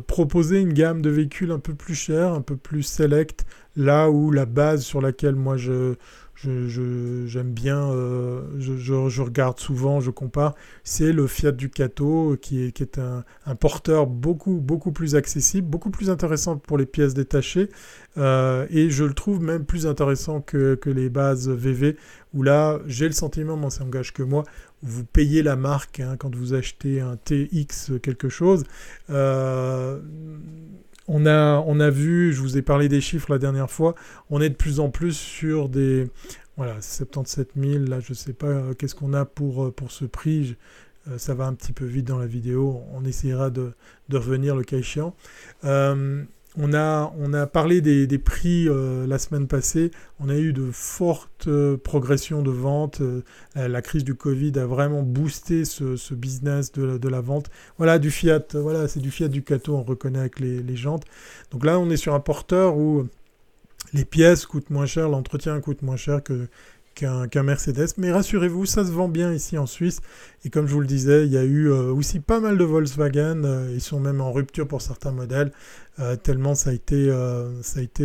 [0.08, 3.46] proposer une gamme de véhicules un peu plus chers, un peu plus select,
[3.78, 5.96] Là où la base sur laquelle moi je,
[6.44, 12.84] j'aime bien, euh, je, regarde souvent, je compare, c'est le Fiat Ducato qui est, qui
[12.84, 17.70] est un, porteur beaucoup, beaucoup plus accessible, beaucoup plus intéressant pour les pièces détachées
[18.18, 21.98] euh, et je le trouve même plus intéressant que, les bases VV
[22.34, 24.44] où là j'ai le sentiment, moi ça engage que moi,
[24.82, 28.64] vous payez la marque hein, quand vous achetez un TX quelque chose.
[29.10, 30.00] Euh,
[31.08, 33.96] on a, vu, je vous ai parlé des chiffres la dernière fois,
[34.30, 36.08] on est de plus en plus sur des
[36.58, 40.06] voilà, 77 000, là je ne sais pas euh, qu'est-ce qu'on a pour, euh, ce
[40.06, 40.56] prix,
[41.08, 43.74] euh, ça va un petit peu vite dans la vidéo, on essaiera de,
[44.12, 45.16] revenir le cas échéant.
[46.58, 49.92] On a, parlé des, prix euh, la semaine passée.
[50.20, 53.00] On a eu de fortes euh, progressions de vente.
[53.00, 53.22] Euh,
[53.56, 57.50] la crise du Covid a vraiment boosté ce, business de, la vente.
[57.78, 58.44] Voilà, du Fiat.
[58.54, 61.06] Voilà, c'est du Fiat Ducato, on reconnaît avec les, jantes.
[61.52, 63.08] Donc là, on est sur un porteur où
[63.94, 66.48] les pièces coûtent moins cher, l'entretien coûte moins cher que,
[66.96, 67.90] qu'un Mercedes.
[67.98, 70.02] Mais rassurez-vous, ça se vend bien ici en Suisse.
[70.46, 72.64] Et comme je vous le disais, il y a eu euh, aussi pas mal de
[72.64, 73.44] Volkswagen.
[73.44, 75.52] Euh, ils sont même en rupture pour certains modèles,
[76.00, 77.12] euh, tellement ça a été,
[77.62, 78.04] ça a été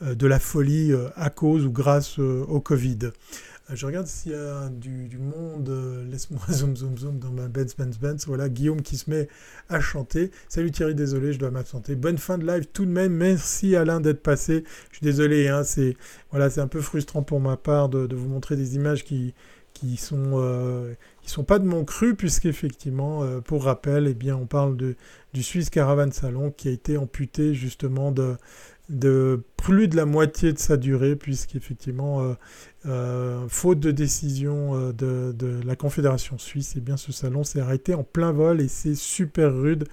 [0.00, 2.98] de la folie à cause ou grâce au Covid.
[3.70, 5.68] Euh, je regarde s'il y a du, monde.
[5.68, 8.26] Euh, laisse-moi zoom, zoom, zoom dans ma Benz, Benz, Benz.
[8.26, 9.28] Voilà, Guillaume qui se met
[9.68, 10.30] à chanter.
[10.48, 11.94] Salut Thierry, désolé, je dois m'absenter.
[11.96, 13.12] Bonne fin de live tout de même.
[13.12, 14.64] Merci Alain d'être passé.
[14.90, 15.96] Je suis désolé, hein, c'est
[16.30, 19.34] voilà, un peu frustrant pour ma part de, vous montrer des images qui
[19.74, 24.46] qui sont euh, qui sont pas de mon cru puisqu'effectivement pour rappel eh bien on
[24.46, 24.96] parle de
[25.34, 28.36] du Swiss Caravan Salon qui a été amputé justement de
[28.88, 32.36] de plus de la moitié de sa durée, puisqu'effectivement,
[32.86, 37.60] euh, faute de décision euh, de, la Confédération suisse, et eh bien ce salon s'est
[37.60, 39.84] arrêté en plein vol et c'est super rude.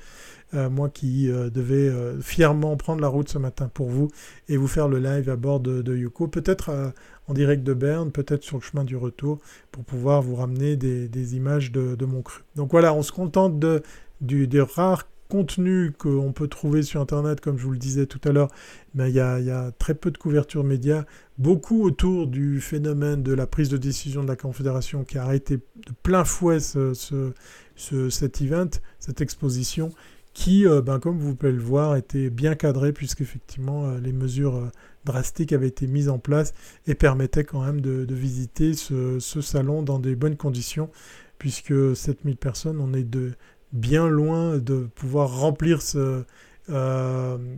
[0.54, 1.91] moi qui devais
[2.22, 4.10] fièrement prendre la route ce matin pour vous
[4.50, 6.94] et vous faire le live à bord de, de Yuko, peut-être
[7.28, 9.39] en direct de Berne, peut-être sur le chemin du retour,
[9.72, 12.44] pour pouvoir vous ramener des, images de, mon cru.
[12.56, 13.82] Donc voilà, on se contente de,
[14.22, 18.22] du, des rares contenu qu'on peut trouver sur Internet, comme je vous le disais tout
[18.24, 18.50] à l'heure,
[18.94, 21.08] ben, il y, a, très peu de couverture média,
[21.40, 25.58] beaucoup autour du phénomène de la prise de décision de la Confédération qui a arrêté
[25.58, 28.70] de plein fouet cet event,
[29.00, 29.90] cette exposition,
[30.36, 34.58] qui, euh, ben, comme vous pouvez le voir, était bien cadré puisqu'effectivement euh, les mesures
[34.58, 34.70] euh,
[35.04, 36.54] drastiques avaient été mises en place
[36.86, 40.92] et permettaient quand même de, visiter ce, salon dans des bonnes conditions
[41.40, 43.32] puisque 7000 personnes, on est de
[43.74, 46.24] bien loin de pouvoir remplir ce,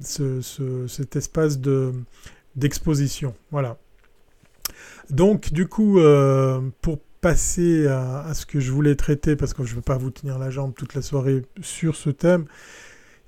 [0.02, 1.60] cet espace
[2.56, 3.36] d'exposition.
[3.52, 3.78] voilà.
[5.12, 6.00] Donc du coup,
[6.82, 10.12] pour passer à, ce que je voulais traiter, parce que je ne veux pas vous
[10.12, 12.46] tenir la jambe toute la soirée sur ce thème,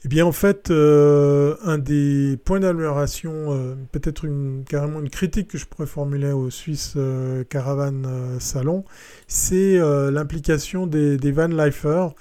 [0.05, 5.47] eh bien en fait, euh, un des points d'amélioration, euh, peut-être une, carrément une critique
[5.47, 8.03] que je pourrais formuler au Swiss euh, Caravan
[8.39, 8.85] Salon,
[9.27, 9.79] c'est
[10.11, 12.13] l'implication des, des van lifers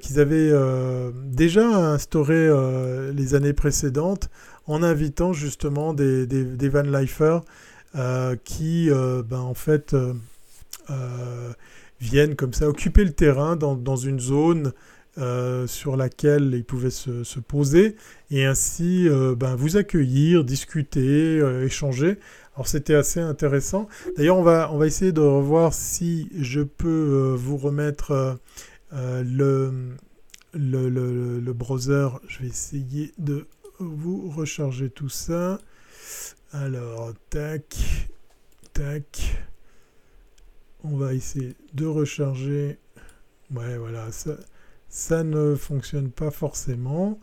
[0.00, 0.52] qu'ils avaient
[1.24, 2.50] déjà instauré
[3.14, 4.28] les années précédentes
[4.66, 7.42] en invitant justement des, des, van lifers
[8.44, 9.94] qui, ben, en fait,
[10.90, 11.52] euh,
[12.00, 14.72] viennent comme ça occuper le terrain dans, une zone
[15.18, 17.96] euh, sur laquelle ils pouvaient se, poser
[18.30, 22.18] et ainsi euh, ben, vous accueillir, discuter, échanger.
[22.54, 23.88] Alors c'était assez intéressant.
[24.16, 28.38] D'ailleurs on va, on va essayer de revoir si je peux vous remettre
[28.92, 29.96] le,
[30.52, 32.08] le, le, le, browser.
[32.26, 33.46] Je vais essayer de
[33.78, 35.58] vous recharger tout ça.
[36.52, 37.76] Alors, tac,
[38.72, 39.44] tac.
[40.84, 42.78] On va essayer de recharger.
[43.54, 44.36] Ouais, voilà, ça,
[44.88, 47.18] ça ne fonctionne pas forcément.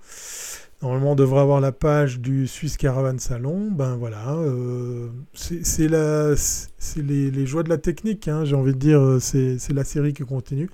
[0.85, 3.71] Normalement, on devrait avoir la page du Swiss Caravan Salon.
[3.71, 9.73] Ben voilà, euh, c'est les, joies de la technique, hein, j'ai envie de dire, c'est
[9.73, 10.69] la série qui continue.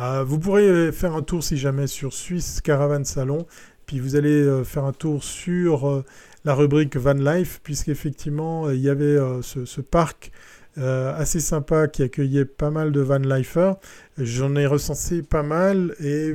[0.00, 3.46] Euh, vous pourrez faire un tour si jamais sur Swiss Caravan Salon,
[3.86, 6.02] puis vous allez euh, faire un tour sur
[6.44, 10.32] la rubrique Van Life, puisqu'effectivement, il y avait ce, parc
[10.78, 13.76] euh, assez sympa qui accueillait pas mal de van lifers.
[14.18, 16.34] J'en ai recensé pas mal et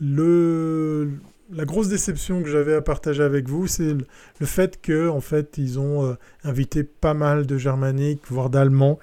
[0.00, 1.10] le,
[1.52, 5.58] la grosse déception que j'avais à partager avec vous, c'est le, fait que en fait
[5.58, 8.98] ils ont euh, invité pas mal de germaniques, voire d'allemands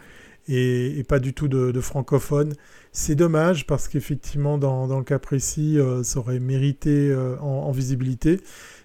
[0.50, 2.54] et, pas du tout de, francophones.
[2.94, 8.40] C'est dommage parce qu'effectivement dans, le cas précis, euh, ça aurait mérité en, visibilité.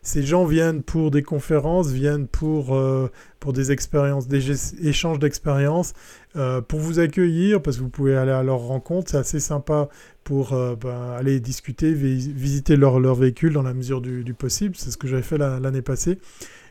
[0.04, 3.08] Ces gens viennent pour des conférences, viennent pour, euh,
[3.38, 4.50] pour des expériences, des
[4.84, 5.92] échanges d'expériences,
[6.36, 9.10] euh, pour vous accueillir, parce que vous pouvez aller à leur rencontre.
[9.10, 9.88] C'est assez sympa
[10.24, 14.74] pour euh, ben, aller discuter, visiter leur, véhicule dans la mesure du, possible.
[14.76, 16.18] C'est ce que j'avais fait l'année passée.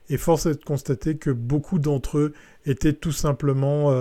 [0.10, 2.34] Et force est de constater que beaucoup d'entre eux
[2.66, 3.94] étaient tout simplement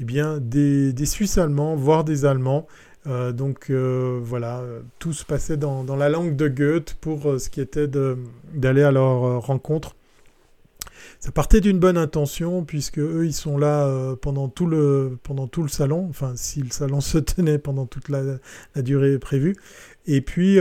[0.00, 2.66] eh bien, des, Suisses allemands, voire des Allemands,
[3.06, 4.62] euh, donc euh, voilà,
[4.98, 8.90] tout se passait dans, la langue de Goethe pour euh, ce qui était d'aller à
[8.90, 9.94] leur rencontre.
[11.26, 15.62] Ça partait d'une bonne intention puisque eux ils sont là pendant tout le pendant tout
[15.64, 18.38] le salon, enfin si le salon se tenait pendant toute la,
[18.76, 19.56] durée prévue.
[20.06, 20.60] Et puis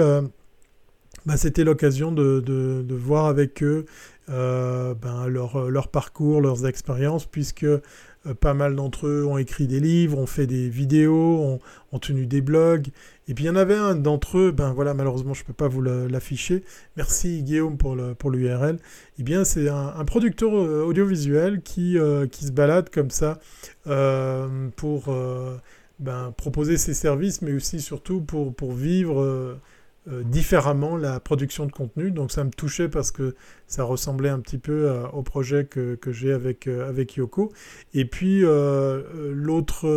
[1.28, 3.86] bah, c'était l'occasion de, voir avec eux
[4.28, 7.68] ben, leur, leur, parcours, leurs expériences, puisque
[8.28, 11.60] euh, pas mal d'entre eux ont écrit des livres, ont fait des vidéos,
[11.92, 12.88] ont, tenu des blogs.
[13.28, 15.54] Et puis il y en avait un d'entre eux, ben voilà, malheureusement je ne peux
[15.54, 16.64] pas vous l'afficher.
[16.96, 18.16] Merci Guillaume pour l'URL.
[18.16, 23.40] Pour eh bien c'est un, producteur euh, audiovisuel qui, euh, qui se balade comme ça
[24.76, 25.16] pour
[26.00, 29.58] ben, proposer ses services, mais aussi surtout pour vivre
[30.08, 32.12] euh, différemment la production de contenu.
[32.12, 33.34] Donc ça me touchait parce que
[33.66, 37.52] ça ressemblait un petit peu euh, au projet que, que j'ai avec, euh, avec Yoko.
[37.96, 39.88] Et puis l'autre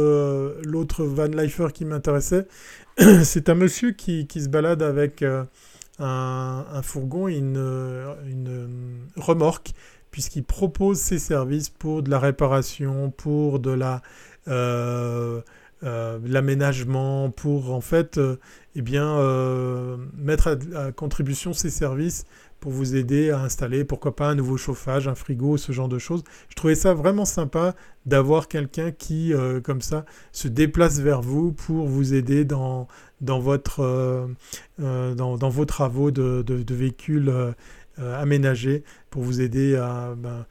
[0.65, 2.47] l'autre Van Lifer qui m'intéressait,
[3.23, 5.47] c'est un monsieur qui, qui, se balade avec un,
[5.99, 7.59] un, fourgon et une,
[8.27, 9.73] une remorque
[10.11, 14.01] puisqu'il propose ses services pour de la réparation, pour de la...
[15.83, 18.18] l'aménagement pour en fait
[18.79, 22.26] eh bien, euh, mettre à, contribution ces services
[22.61, 25.99] pour vous aider à installer, pourquoi pas, un nouveau chauffage, un frigo, ce genre de
[25.99, 26.22] choses.
[26.49, 27.74] Je trouvais ça vraiment sympa
[28.07, 32.87] d'avoir quelqu'un qui, euh, comme ça, se déplace vers vous pour vous aider dans,
[33.29, 34.29] euh,
[34.79, 37.33] vos travaux de, de véhicules
[37.97, 40.14] aménagés, pour vous aider à...
[40.16, 40.43] Ben, euh,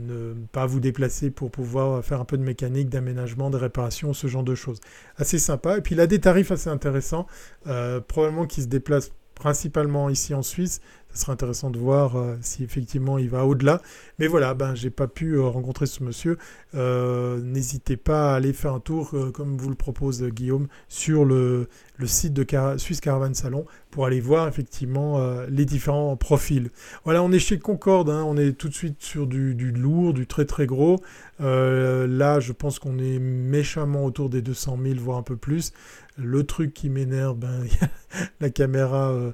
[0.00, 4.26] ne pas vous déplacer pour pouvoir faire un peu de mécanique, d'aménagement, de réparation, ce
[4.26, 4.80] genre de choses.
[5.16, 5.78] Assez sympa.
[5.78, 7.26] Et puis il a des tarifs assez intéressants,
[7.66, 10.80] euh, probablement qui se déplacent principalement ici en Suisse.
[11.18, 13.82] Ce serait intéressant de voir si effectivement il va au-delà.
[14.20, 16.38] Mais voilà, ben j'ai pas pu rencontrer ce monsieur.
[16.74, 22.06] N'hésitez pas à aller faire un tour, comme vous le propose Guillaume, sur le, le
[22.06, 22.46] site de
[22.76, 26.70] Suisse Caravan Salon pour aller voir effectivement les différents profils.
[27.04, 28.22] Voilà, on est chez Concorde, hein.
[28.24, 31.00] on est tout de suite sur du, du, lourd, du très très gros.
[31.40, 35.72] là, je pense qu'on est méchamment autour des 200 000, voire un peu plus.
[36.20, 37.64] Le truc qui m'énerve, ben,
[38.40, 39.32] la caméra, euh,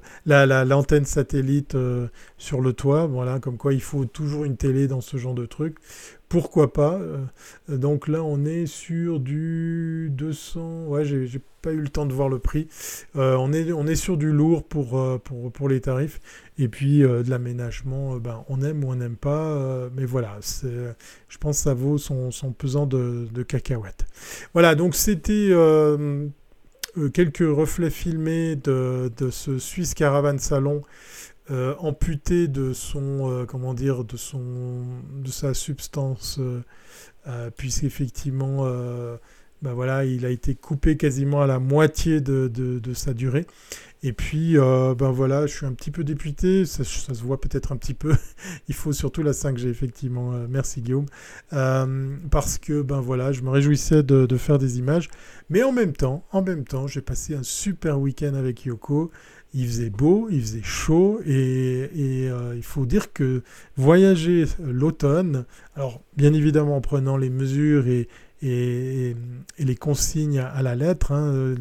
[0.65, 2.07] l'antenne satellite euh,
[2.37, 5.45] sur le toit, voilà, comme quoi il faut toujours une télé dans ce genre de
[5.45, 5.77] truc.
[6.29, 7.17] Pourquoi pas euh,
[7.67, 10.85] Donc là, on est sur du 200.
[10.87, 12.67] Ouais, j'ai pas eu le temps de voir le prix.
[13.15, 16.19] on, est, on sur du lourd pour, les tarifs.
[16.57, 19.89] Et puis de l'aménagement, ben, on aime ou on n'aime pas.
[19.95, 24.05] mais voilà, je pense que ça vaut son, pesant de, de cacahuètes.
[24.53, 25.51] Voilà, donc c'était
[26.97, 30.81] euh, quelques reflets filmés de, ce Swiss Caravan Salon
[31.51, 36.39] euh, amputé de son euh, comment dire de son de sa substance
[37.57, 38.67] puisqu'effectivement
[39.65, 43.45] ben voilà il a été coupé quasiment à la moitié de, de sa durée
[44.05, 47.71] et puis, euh, ben voilà, je suis un petit peu député, ça, se voit peut-être
[47.71, 48.13] un petit peu.
[48.67, 50.31] Il faut surtout la 5G, effectivement.
[50.33, 51.07] Euh, merci Guillaume.
[51.53, 55.09] Euh, parce que, ben voilà, je me réjouissais de, faire des images.
[55.49, 59.09] Mais en même temps, en même temps, j'ai passé un super week-end avec Yoko.
[59.55, 63.41] Il faisait beau, il faisait chaud et, il faut dire que
[63.77, 65.45] voyager l'automne,
[65.75, 68.09] alors bien évidemment en prenant les mesures et,
[68.45, 69.15] et,
[69.57, 71.55] les consignes à la lettre, hein,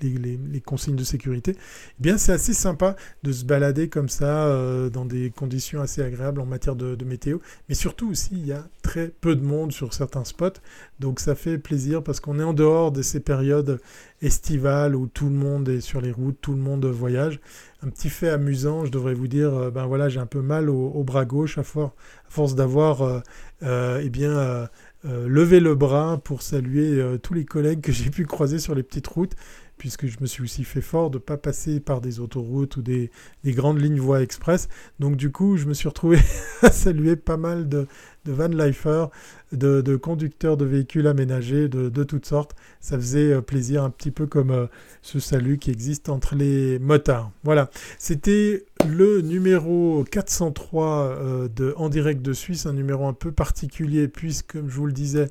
[0.00, 4.88] les, consignes de sécurité, eh bien c'est assez sympa de se balader comme ça euh,
[4.90, 7.38] dans des conditions assez agréables en matière de, météo.
[7.68, 10.60] Mais surtout aussi, il y a très peu de monde sur certains spots,
[11.00, 13.80] donc ça fait plaisir parce qu'on est en dehors de ces périodes
[14.20, 17.40] estivales où tout le monde est sur les routes, tout le monde voyage.
[17.80, 20.68] Un petit fait amusant, je devrais vous dire, euh, ben voilà, j'ai un peu mal
[20.68, 23.22] au, bras gauche à, force d'avoir,
[23.62, 24.66] euh, eh bien euh,
[25.04, 28.82] lever le bras pour saluer euh, tous les collègues que j'ai pu croiser sur les
[28.82, 29.34] petites routes,
[29.78, 32.82] puisque je me suis aussi fait fort de ne pas passer par des autoroutes ou
[32.82, 33.10] des,
[33.46, 34.68] grandes lignes voies express.
[34.98, 36.18] Donc du coup, je me suis retrouvé
[36.62, 37.86] à saluer pas mal de,
[38.26, 39.08] van lifers,
[39.52, 42.54] de, conducteurs de véhicules aménagés de, toutes sortes.
[42.80, 44.66] Ça faisait euh, plaisir, un petit peu comme euh,
[45.02, 47.30] ce salut qui existe entre les motards.
[47.44, 53.32] Voilà, c'était le numéro 403 euh, de En direct de Suisse, un numéro un peu
[53.32, 55.28] particulier puisque, comme je vous le disais,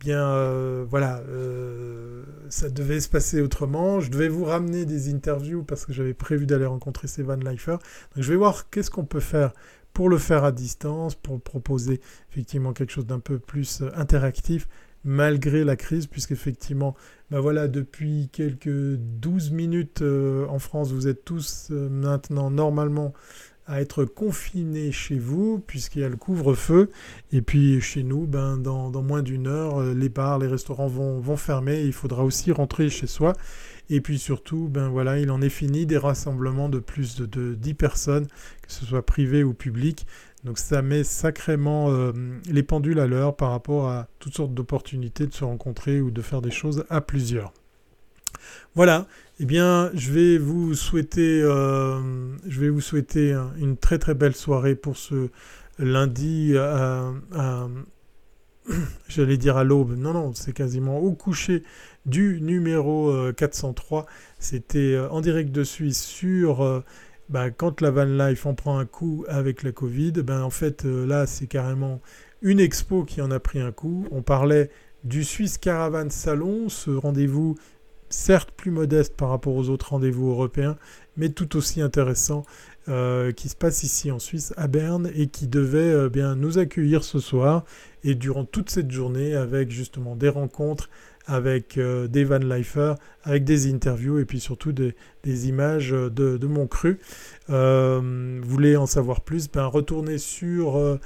[0.00, 1.22] bien voilà,
[2.48, 4.00] ça devait se passer autrement.
[4.00, 7.78] Je devais vous ramener des interviews parce que j'avais prévu d'aller rencontrer ces van lifers.
[7.78, 9.52] Donc je vais voir qu'est-ce qu'on peut faire
[9.92, 14.68] pour le faire à distance, pour proposer effectivement quelque chose d'un peu plus euh, interactif
[15.02, 16.94] malgré la crise, puisqu'effectivement,
[17.30, 23.14] ben voilà, depuis quelques 12 minutes euh, en France, vous êtes tous euh, maintenant normalement
[23.70, 26.90] à être confinés chez vous, puisqu'il y a le couvre-feu.
[27.32, 31.36] Et puis chez nous, ben, dans, moins d'une heure, les bars, les restaurants vont, vont
[31.36, 31.82] fermer.
[31.82, 33.32] il faudra aussi rentrer chez soi.
[33.90, 37.74] Et puis surtout, ben voilà, il en est fini des rassemblements de plus de, 10
[37.74, 38.26] personnes,
[38.62, 40.06] que ce soit privé ou public.
[40.44, 42.12] Donc ça met sacrément euh,
[42.48, 46.22] les pendules à l'heure par rapport à toutes sortes d'opportunités de se rencontrer ou de
[46.22, 47.52] faire des choses à plusieurs.
[48.76, 49.06] Voilà,
[49.40, 51.98] eh bien je vais vous souhaiter, euh,
[52.46, 55.30] je vais vous souhaiter une très très belle soirée pour ce
[55.78, 57.10] lundi à
[59.08, 61.62] j'allais dire à l'aube, non, non, c'est quasiment au coucher
[62.06, 64.02] du numéro 403.
[64.02, 64.04] Euh,
[64.38, 66.84] C'était euh, en direct de Suisse sur euh,
[67.28, 70.12] bah, quand la van life en prend un coup avec la Covid.
[70.12, 72.00] Ben, en fait, là, c'est carrément
[72.42, 74.06] une expo qui en a pris un coup.
[74.10, 74.70] On parlait
[75.04, 77.56] du Swiss Caravan Salon, ce rendez-vous
[78.10, 80.76] certes plus modeste par rapport aux autres rendez-vous européens,
[81.16, 82.44] mais tout aussi intéressant
[82.88, 86.58] euh, qui se passe ici en Suisse, à Berne, et qui devait euh, bien nous
[86.58, 87.64] accueillir ce soir
[88.02, 90.90] et durant toute cette journée avec justement des rencontres
[91.26, 94.94] avec euh, des van lifers, avec des interviews et puis surtout des,
[95.48, 96.98] images de, mon cru.
[97.48, 99.48] vous voulez en savoir plus?
[99.48, 100.98] Ben, Retournez sur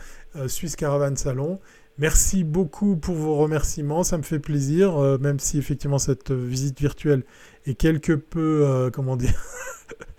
[0.47, 1.59] Suisse Caravan Salon.
[1.99, 7.23] Merci beaucoup pour vos remerciements, ça me fait plaisir, même si effectivement cette visite virtuelle
[7.67, 9.35] est quelque peu, comment dire,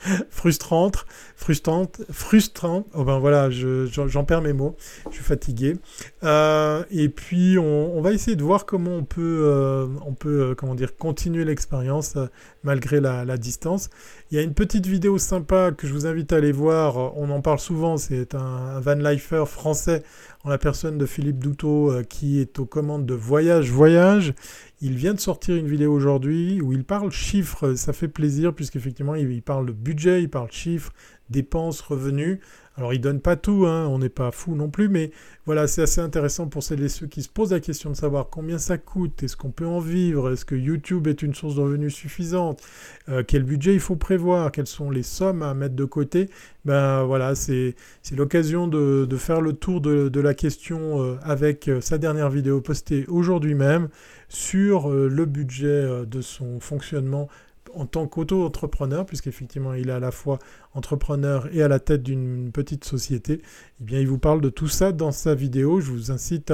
[0.29, 1.05] frustrante,
[1.35, 2.87] frustrante, frustrante.
[2.93, 4.75] Oh ben voilà, j'en perds mes mots,
[5.09, 5.77] je suis fatigué.
[6.23, 10.55] Euh, et puis on, va essayer de voir comment on peut, euh, on peut euh,
[10.55, 12.17] comment dire, continuer l'expérience
[12.63, 13.89] malgré la, distance.
[14.31, 17.17] Il y a une petite vidéo sympa que je vous invite à aller voir.
[17.17, 17.97] On en parle souvent.
[17.97, 20.03] C'est un, van lifer français
[20.49, 24.33] la personne de Philippe Douteau qui est aux commandes de Voyage Voyage.
[24.81, 27.73] Il vient de sortir une vidéo aujourd'hui où il parle chiffres.
[27.75, 30.91] Ça fait plaisir puisqu'effectivement il, il parle de budget, il parle chiffres,
[31.29, 32.39] dépenses, revenus.
[32.77, 35.11] Alors il donne pas tout, hein, on n'est pas fou non plus, mais
[35.45, 38.29] voilà, c'est assez intéressant pour celles et ceux qui se posent la question de savoir
[38.29, 41.61] combien ça coûte, est-ce qu'on peut en vivre, est-ce que YouTube est une source de
[41.61, 42.61] revenus suffisante,
[43.07, 46.29] euh, quel budget il faut prévoir, quelles sont les sommes à mettre de côté.
[46.65, 47.75] Ben voilà, c'est
[48.11, 53.05] l'occasion de, faire le tour de, la question euh, avec euh, sa dernière vidéo postée
[53.07, 53.87] aujourd'hui même
[54.27, 57.29] sur le budget de son fonctionnement
[57.75, 60.39] en tant qu'auto-entrepreneur, puisqu'effectivement il est à la fois
[60.73, 63.41] entrepreneur et à la tête d'une petite société,
[63.81, 65.79] eh bien il vous parle de tout ça dans sa vidéo.
[65.81, 66.53] Je vous incite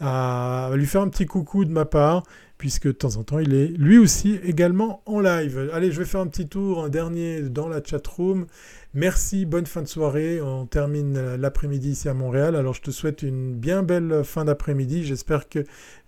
[0.00, 2.22] à, lui faire un petit coucou de ma part,
[2.58, 5.70] puisque de temps en temps il est lui aussi également en live.
[5.72, 8.46] Allez, je vais faire un petit tour, un dernier dans la chat room.
[8.98, 10.40] Merci, bonne fin de soirée.
[10.40, 12.56] On termine l'après-midi ici à Montréal.
[12.56, 15.04] Alors je te souhaite une bien belle fin d'après-midi.
[15.04, 15.64] J'espère que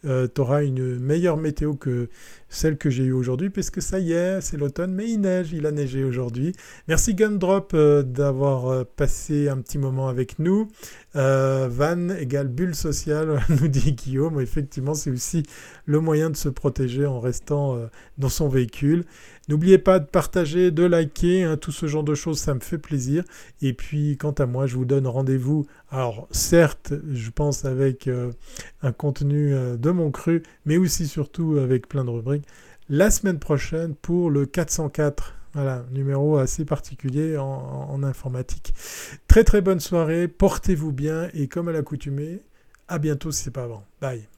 [0.07, 2.09] euh, tu auras une meilleure météo que
[2.49, 5.67] celle que j'ai eue aujourd'hui, puisque ça y est, c'est l'automne, mais il neige, il
[5.67, 6.55] a neigé aujourd'hui.
[6.87, 10.69] Merci Gumdrop euh, d'avoir euh, passé un petit moment avec nous.
[11.15, 14.41] Van égale bulle sociale, nous dit Guillaume.
[14.41, 15.43] Effectivement, c'est aussi
[15.85, 17.77] le moyen de se protéger en restant
[18.19, 19.05] dans son véhicule.
[19.49, 22.79] N'oubliez pas de partager, de liker, hein, tout ce genre de choses, ça me fait
[22.79, 23.25] plaisir.
[23.63, 25.67] Et puis, quant à moi, je vous donne rendez-vous.
[25.91, 28.31] Alors, certes, je pense avec euh,
[28.83, 32.47] un contenu euh, de mon cru, mais aussi surtout avec plein de rubriques,
[32.91, 35.35] la semaine prochaine pour le 404.
[35.55, 38.75] Voilà, numéro assez particulier en, informatique.
[39.29, 42.43] Très très bonne soirée, portez-vous bien et comme à l'accoutumée,
[42.87, 43.85] à bientôt si c'est pas avant.
[44.01, 44.29] Bye.